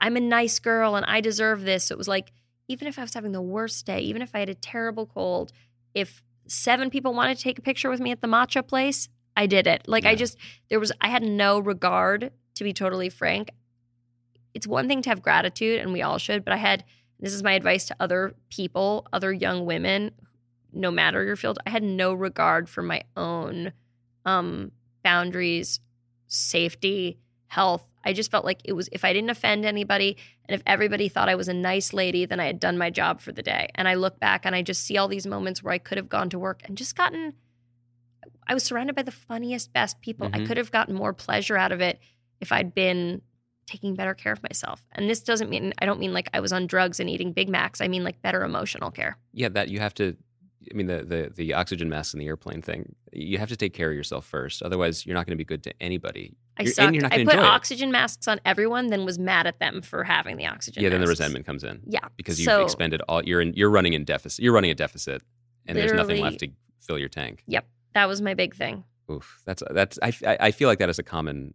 [0.00, 1.84] I'm a nice girl and I deserve this.
[1.84, 2.32] So it was like,
[2.68, 5.52] even if I was having the worst day, even if I had a terrible cold,
[5.94, 9.46] if seven people wanted to take a picture with me at the matcha place, I
[9.46, 9.88] did it.
[9.88, 10.36] Like, I just,
[10.68, 13.50] there was, I had no regard, to be totally frank.
[14.54, 16.84] It's one thing to have gratitude, and we all should, but I had,
[17.18, 20.12] this is my advice to other people, other young women,
[20.72, 23.72] no matter your field, I had no regard for my own
[24.24, 24.72] um,
[25.02, 25.80] boundaries,
[26.26, 27.86] safety, health.
[28.04, 30.16] I just felt like it was if I didn't offend anybody
[30.48, 33.20] and if everybody thought I was a nice lady, then I had done my job
[33.20, 33.68] for the day.
[33.74, 36.08] And I look back and I just see all these moments where I could have
[36.08, 37.34] gone to work and just gotten
[38.46, 40.28] I was surrounded by the funniest, best people.
[40.32, 40.46] I Mhm.
[40.46, 41.98] could have gotten more pleasure out of it
[42.40, 43.22] if I'd been
[43.66, 44.84] taking better care of myself.
[44.92, 47.48] And this doesn't mean I don't mean like I was on drugs and eating Big
[47.48, 47.80] Macs.
[47.80, 49.16] I mean like better emotional care.
[49.32, 50.16] yeah, that you have to.
[50.70, 52.94] I mean, the the the oxygen mask and the airplane thing.
[53.12, 54.62] You have to take care of yourself first.
[54.62, 56.34] Otherwise, you're not going to be good to anybody.
[56.56, 57.02] I sucked.
[57.02, 57.38] I put it.
[57.38, 60.82] oxygen masks on everyone, then was mad at them for having the oxygen.
[60.82, 63.24] yeah, then the resentment comes in Yeah, because you've So- expended all.
[63.24, 63.54] You're in.
[63.54, 64.42] You're running in deficit.
[64.44, 65.22] You're running a deficit,
[65.66, 66.48] and there's nothing left to
[66.80, 67.42] fill your tank.
[67.46, 68.84] Yep, that was my big thing.
[69.10, 69.98] Oof, that's that's.
[70.02, 71.54] I, I I feel like that is a common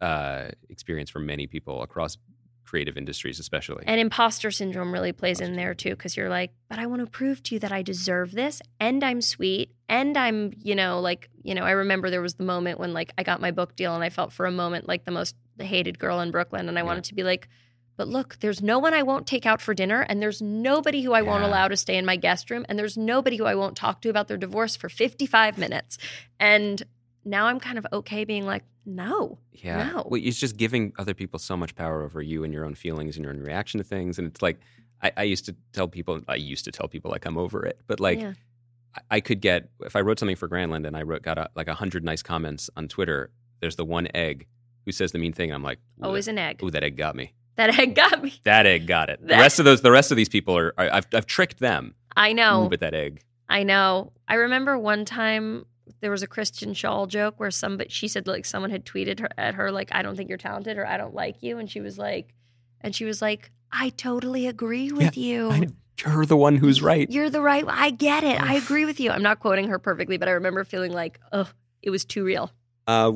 [0.00, 2.16] uh, experience for many people across
[2.64, 3.82] creative industries, especially.
[3.86, 7.10] And imposter syndrome really plays in there too, because you're like, but I want to
[7.10, 11.28] prove to you that I deserve this, and I'm sweet, and I'm, you know, like,
[11.42, 13.94] you know, I remember there was the moment when like I got my book deal,
[13.94, 16.80] and I felt for a moment like the most hated girl in Brooklyn, and I
[16.80, 16.86] Yeah.
[16.86, 17.48] wanted to be like,
[17.96, 21.12] but look, there's no one I won't take out for dinner, and there's nobody who
[21.12, 23.76] I won't allow to stay in my guest room, and there's nobody who I won't
[23.76, 25.98] talk to about their divorce for 55 minutes,
[26.38, 26.82] and
[27.24, 29.90] now I'm kind of okay being like, no, Yeah.
[29.92, 30.06] No.
[30.08, 33.16] Well, it's just giving other people so much power over you and your own feelings
[33.16, 34.18] and your own reaction to things.
[34.18, 34.58] And it's like,
[35.02, 37.78] I, I used to tell people, I used to tell people like I'm over it,
[37.86, 38.32] but like Yeah.
[38.94, 41.50] I, I could get, if I wrote something for Grantland and I wrote, got a,
[41.54, 43.30] like a hundred nice comments on Twitter,
[43.60, 44.46] there's the one egg
[44.84, 45.50] who says the mean thing.
[45.50, 46.62] And I'm like, oh, always that, an egg.
[46.62, 47.32] ooh, that egg got me.
[47.56, 48.40] That egg got me.
[48.44, 49.20] That egg got it.
[49.20, 51.94] The rest of those, the rest of these people are, are I've, I've tricked them.
[52.16, 52.64] I know.
[52.64, 53.22] Ooh, but that egg.
[53.48, 54.12] I know.
[54.28, 55.66] I remember one time
[56.00, 59.28] there was a Kristen Schaal joke where somebody she said like someone had tweeted her
[59.36, 61.80] at her like I don't think you're talented or I don't like you and she
[61.80, 62.32] was like
[62.80, 65.68] and she was like I totally agree with you.
[66.04, 67.10] You're the one who's right.
[67.10, 68.40] You're the right I get it.
[68.40, 69.10] I agree with you.
[69.10, 71.50] I'm not quoting her perfectly but I remember feeling like oh
[71.82, 72.50] it was too real.
[72.86, 73.12] Uh,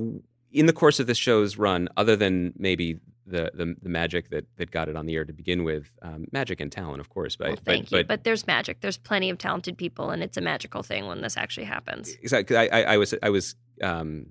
[0.53, 4.47] in the course of this show's run, other than maybe the the, the magic that,
[4.57, 7.37] that got it on the air to begin with, um, magic and talent, of course.
[7.37, 8.05] But Well, thank but, you.
[8.05, 8.81] But there's magic.
[8.81, 12.15] There's plenty of talented people and it's a magical thing when this actually happens.
[12.23, 14.27] exactly, I, I, I was I was um,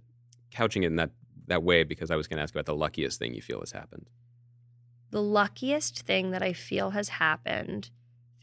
[0.52, 1.12] couching it in that
[1.48, 3.72] that way because I was going to ask about the luckiest thing you feel has
[3.72, 4.08] happened.
[5.12, 7.92] The luckiest thing that I feel has happened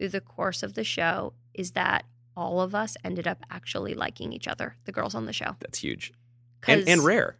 [0.01, 4.33] through the course of the show is that all of us ended up actually liking
[4.33, 5.57] each other, the girls on the show.
[5.61, 6.11] That's huge
[6.67, 7.37] and, and rare.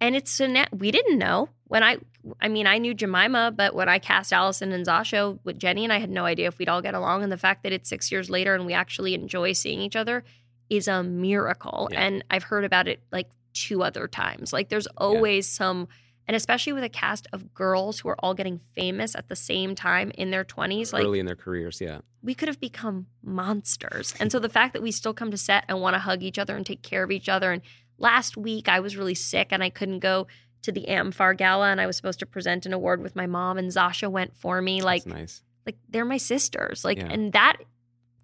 [0.00, 1.98] And it's so na- we didn't know when I,
[2.40, 5.92] I mean, I knew Jemima, but when I cast Allison and Zosia with Jenni, and
[5.92, 7.22] I had no idea if we'd all get along.
[7.22, 10.24] And the fact that it's six years later and we actually enjoy seeing each other
[10.70, 11.88] is a miracle.
[11.90, 12.00] Yeah.
[12.00, 14.50] And I've heard about it like two other times.
[14.50, 15.88] Like there's always some,
[16.28, 19.74] and especially with a cast of girls who are all getting famous at the same
[19.74, 21.80] time in their 20s, like early in their careers.
[21.80, 24.14] Yeah, we could have become monsters.
[24.18, 26.38] And so the fact that we still come to set and want to hug each
[26.38, 27.52] other and take care of each other.
[27.52, 27.62] And
[27.98, 30.26] last week I was really sick and I couldn't go
[30.62, 33.56] to the amfAR gala and I was supposed to present an award with my mom
[33.58, 34.82] and Zosia went for me.
[34.82, 35.42] Like that's nice.
[35.64, 36.84] like they're my sisters.
[36.84, 37.08] Like Yeah.
[37.10, 37.58] and that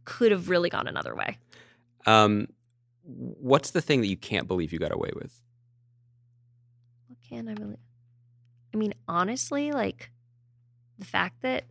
[0.05, 1.39] could have really gone another way.
[2.05, 2.49] Um,
[3.05, 5.41] what's the thing that you can't believe you got away with?
[7.07, 7.77] What can I really
[8.73, 10.11] I mean, honestly, like
[10.99, 11.65] the fact that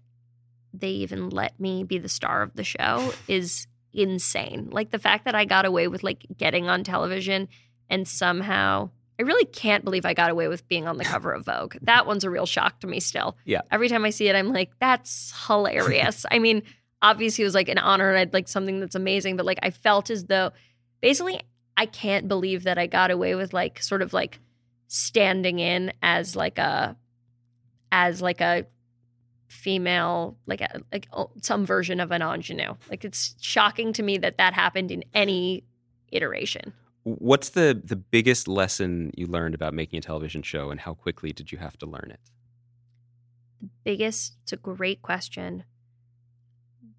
[0.73, 4.69] they even let me be the star of the show is insane.
[4.71, 7.47] Like the fact that I got away with like getting on television
[7.89, 8.89] and somehow
[9.19, 11.75] I really can't believe I got away with being on the cover of Vogue.
[11.81, 13.37] That one's a real shock to me still.
[13.45, 13.61] Yeah.
[13.69, 16.25] Every time I see it, I'm like, that's hilarious.
[16.31, 16.63] I mean,
[17.01, 19.71] obviously it was like an honor and I'd like something that's amazing, but like I
[19.71, 20.51] felt as though
[21.01, 21.41] basically
[21.77, 24.39] I can't believe that I got away with like sort of like
[24.93, 26.97] standing in as like a
[27.93, 28.65] as like a
[29.47, 31.07] female, like a, like
[31.41, 32.73] some version of an ingenue.
[32.89, 35.63] Like it's shocking to me that that happened in any
[36.11, 36.73] iteration.
[37.03, 41.31] What's the the biggest lesson you learned about making a television show, and how quickly
[41.31, 42.19] did you have to learn it?
[43.61, 45.63] The biggest, it's a great question.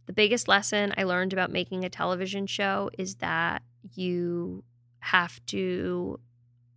[0.06, 3.62] The biggest lesson I learned about making a television show is that
[3.94, 4.64] you
[5.00, 6.18] have to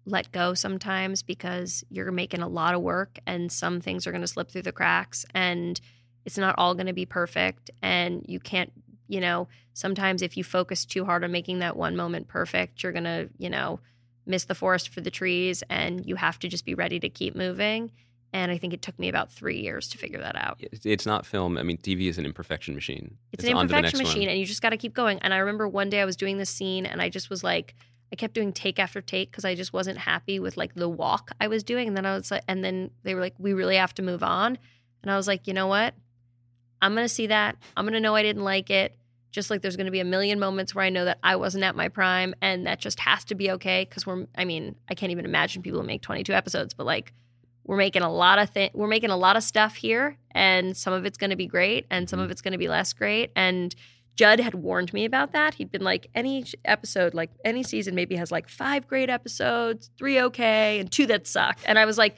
[0.06, 4.22] let go sometimes because you're making a lot of work and some things are going
[4.22, 5.82] to slip through the cracks and
[6.26, 8.72] it's not all going to be perfect and you can't
[9.08, 12.91] you know sometimes if you focus too hard on making that one moment perfect you're
[12.91, 13.80] going to you know
[14.26, 17.36] miss the forest for the trees and you have to just be ready to keep
[17.36, 17.91] moving
[18.34, 21.26] and i think it took me about three years to figure that out It's not
[21.26, 21.58] film.
[21.58, 23.18] I mean, TV is an imperfection machine.
[23.32, 24.03] it's, an to the imperfection next one.
[24.03, 26.16] machine and you just got to keep going and i remember one day i was
[26.16, 27.76] doing this scene and i just was like
[28.12, 31.32] i kept doing take after take because i just wasn't happy with like the walk
[31.39, 33.76] i was doing and then i was like and then they were like we really
[33.76, 34.58] have to move on
[35.03, 35.93] and i was like you know what?
[36.82, 37.56] I'm gonna see that.
[37.76, 38.95] I'm gonna know i didn't like it
[39.32, 41.76] just like there's gonna be a million moments where i know that i wasn't at
[41.76, 45.12] my prime and that just has to be okay because we're i mean i can't
[45.12, 47.12] even imagine people who make 22 episodes but like
[47.66, 50.93] we're making a lot of thi- we're making a lot of stuff here and some
[50.93, 52.32] of it's going to be great and some of mm-hmm.
[52.32, 53.76] it's going to be less great and
[54.16, 55.55] Judd had warned me about that.
[55.55, 60.20] He'd been like, any episode, like any season, maybe has like five great episodes, three
[60.22, 61.59] okay, and two that suck.
[61.66, 62.16] And I was like,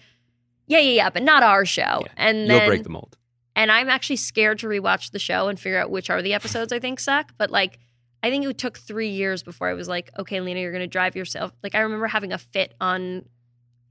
[0.67, 1.81] yeah, yeah, yeah, but not our show.
[1.81, 2.11] Yeah.
[2.17, 3.17] And You'll then, break the mold.
[3.55, 6.71] and I'm actually scared to rewatch the show and figure out which are the episodes
[6.71, 7.33] I think suck.
[7.37, 7.79] But like,
[8.21, 10.87] I think it took three years before I was like, okay, Lena, you're going to
[10.87, 11.51] drive yourself.
[11.63, 13.25] Like, I remember having a fit on,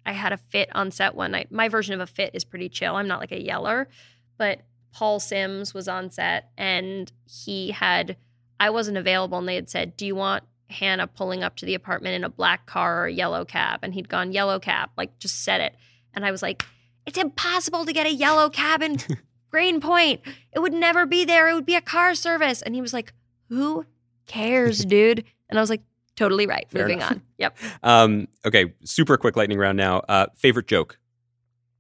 [0.05, 1.51] I had a fit on set one night.
[1.51, 2.97] My version of a fit is pretty chill.
[2.97, 3.89] I'm not like a yeller,
[4.37, 4.61] but
[4.97, 8.17] Paul Simms was on set and he had,
[8.59, 11.75] I wasn't available and they had said, do you want Hannah pulling up to the
[11.75, 13.81] apartment in a black car or a yellow cab?
[13.83, 15.77] And he'd gone, yellow cab, like just said it.
[16.15, 16.65] And I was like,
[17.05, 18.97] it's impossible to get a yellow cab in
[19.51, 20.23] Greenpoint.
[20.55, 21.51] It would never be there.
[21.51, 22.63] It would be a car service.
[22.63, 23.13] And he was like,
[23.51, 23.85] who
[24.27, 25.25] cares, dude?
[25.51, 25.83] And I was like,
[26.15, 26.67] totally right.
[26.71, 27.11] Fair Moving enough.
[27.11, 27.23] on.
[27.37, 27.59] Yep.
[27.83, 29.99] Um, okay, super quick lightning round now.
[30.09, 30.99] Uh, favorite joke?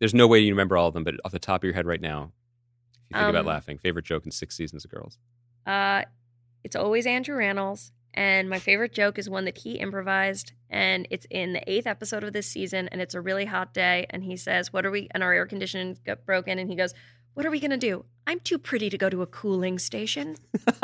[0.01, 1.87] There's no way you remember all of them, but off the top of your head
[1.87, 2.33] right now,
[3.11, 5.19] if you think about Um, laughing, favorite joke in six seasons of Girls.
[5.67, 6.03] Uh,
[6.65, 7.93] it's always Andrew Rannells.
[8.15, 10.53] And my favorite joke is one that he improvised.
[10.71, 12.89] And it's in the eighth episode of this season.
[12.89, 14.07] And it's a really hot day.
[14.09, 15.09] And he says, What are we?
[15.11, 16.59] And our air conditioning got broken.
[16.59, 16.95] And he goes,
[17.35, 18.07] What are we going to do?
[18.27, 20.37] I'm too pretty to go to a cooling station.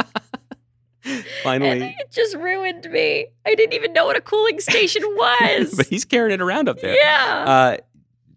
[1.04, 3.26] And Finally, it just ruined me.
[3.44, 5.74] I didn't even know what a cooling station was.
[5.74, 6.94] but he's carrying it around up there.
[6.94, 7.44] yeah.
[7.44, 7.76] Uh,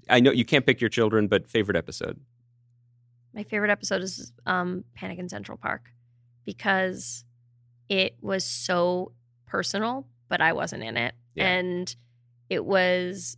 [0.09, 2.19] I know you can't pick your children, but favorite episode.
[3.35, 5.91] My favorite episode is um, Panic in Central Park
[6.45, 7.25] because
[7.89, 9.11] it was so
[9.45, 11.13] personal, but I wasn't in it.
[11.35, 11.47] Yeah.
[11.47, 11.93] And
[12.49, 13.35] it was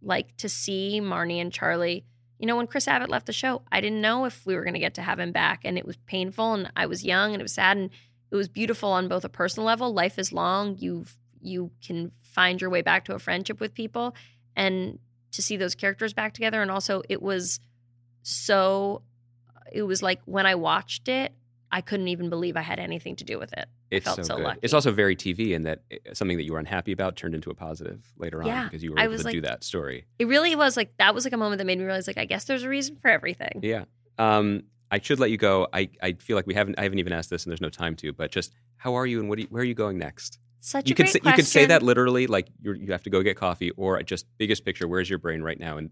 [0.00, 2.06] like to see Marnie and Charlie.
[2.38, 4.74] You know, when Chris Abbott left the show, I didn't know if we were going
[4.74, 5.60] to get to have him back.
[5.64, 7.76] And it was painful and I was young and it was sad.
[7.76, 7.90] And
[8.30, 9.92] it was beautiful on both a personal level.
[9.92, 10.76] Life is long.
[10.78, 14.14] You've, you can find your way back to a friendship with people.
[14.54, 14.98] And
[15.32, 16.62] to see those characters back together.
[16.62, 17.60] And also, it was
[18.22, 19.02] so
[19.72, 21.32] it was like when I watched it,
[21.70, 23.66] I couldn't even believe I had anything to do with it.
[23.90, 24.60] It's felt so, so lucky.
[24.62, 27.50] It's also very TV in that uh, something that you were unhappy about turned into
[27.50, 30.06] a positive later on Yeah, because you were able to like- do that story.
[30.18, 32.24] It really was like that was like a moment that made me realize like I
[32.24, 33.60] guess there's a reason for everything.
[33.62, 33.84] Yeah.
[34.18, 35.66] Um, I should let you go.
[35.72, 37.96] I, I feel like we haven't I haven't even asked this and there's no time
[37.96, 40.38] to, but just how are you and what do you, where are you going next?
[40.60, 41.32] Such you a could great say, question.
[41.32, 44.26] you could say that literally like you're, you have to go get coffee or just
[44.38, 45.90] biggest picture where's your brain right now and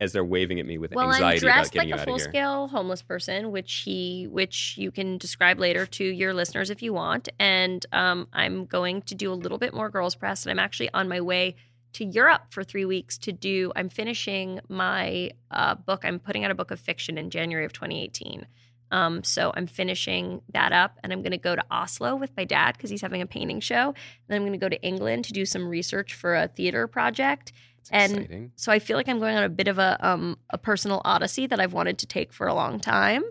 [0.00, 2.18] as they're waving at me with well, I'm anxiety about dressed getting like a full
[2.18, 6.92] scale homeless person, which he, which you can describe later to your listeners if you
[6.92, 7.28] want.
[7.38, 10.90] And um, I'm going to do a little bit more girls press, and I'm actually
[10.92, 11.56] on my way
[11.94, 13.72] to Europe for three weeks to do.
[13.74, 16.04] I'm finishing my uh, book.
[16.04, 18.46] I'm putting out a book of fiction in January of 2018.
[18.92, 22.44] Um, so I'm finishing that up, and I'm going to go to Oslo with my
[22.44, 23.88] dad because he's having a painting show.
[23.88, 23.96] And
[24.28, 27.52] then I'm going to go to England to do some research for a theater project.
[27.80, 28.52] It's and- exciting.
[28.56, 31.46] So I feel like I'm going on a bit of a um a personal odyssey
[31.46, 33.24] that I've wanted to take for a long time.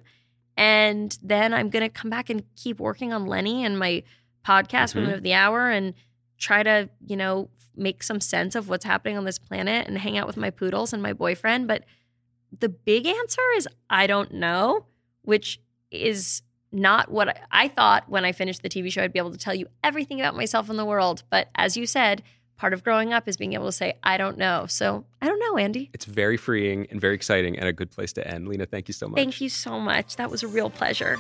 [0.58, 4.04] And then I'm going to come back and keep working on Lenny and my
[4.46, 4.96] podcast Mhm.
[4.96, 5.94] Women of the Hour and
[6.38, 10.18] try to, you know, make some sense of what's happening on this planet and hang
[10.18, 11.86] out with my poodles and my boyfriend, but
[12.58, 14.86] the big answer is I don't know,
[15.22, 16.42] which is
[16.72, 19.38] not what I, I thought when I finished the TV show I'd be able to
[19.38, 22.22] tell you everything about myself in the world, but as you said,
[22.60, 24.66] part of growing up is being able to say, I don't know.
[24.68, 25.90] So I don't know, Andy.
[25.94, 28.48] It's very freeing and very exciting and a good place to end.
[28.48, 29.16] Lena, thank you so much.
[29.16, 30.18] Thank you so much.
[30.18, 31.18] That was a real pleasure.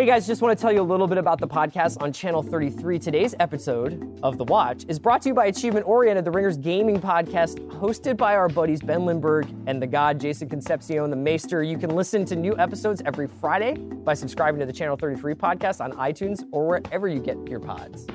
[0.00, 2.42] Hey guys, just want to tell you a little bit about the podcast on Channel
[2.42, 2.98] 33.
[2.98, 6.98] Today's episode of The Watch is brought to you by Achievement Oriented, the Ringers gaming
[6.98, 11.62] podcast, hosted by our buddies Ben Lindbergh and the God Jason Concepcion, the Maester.
[11.62, 15.84] You can listen to new episodes every Friday by subscribing to the Channel 33 podcast
[15.84, 18.06] on iTunes or wherever you get your pods.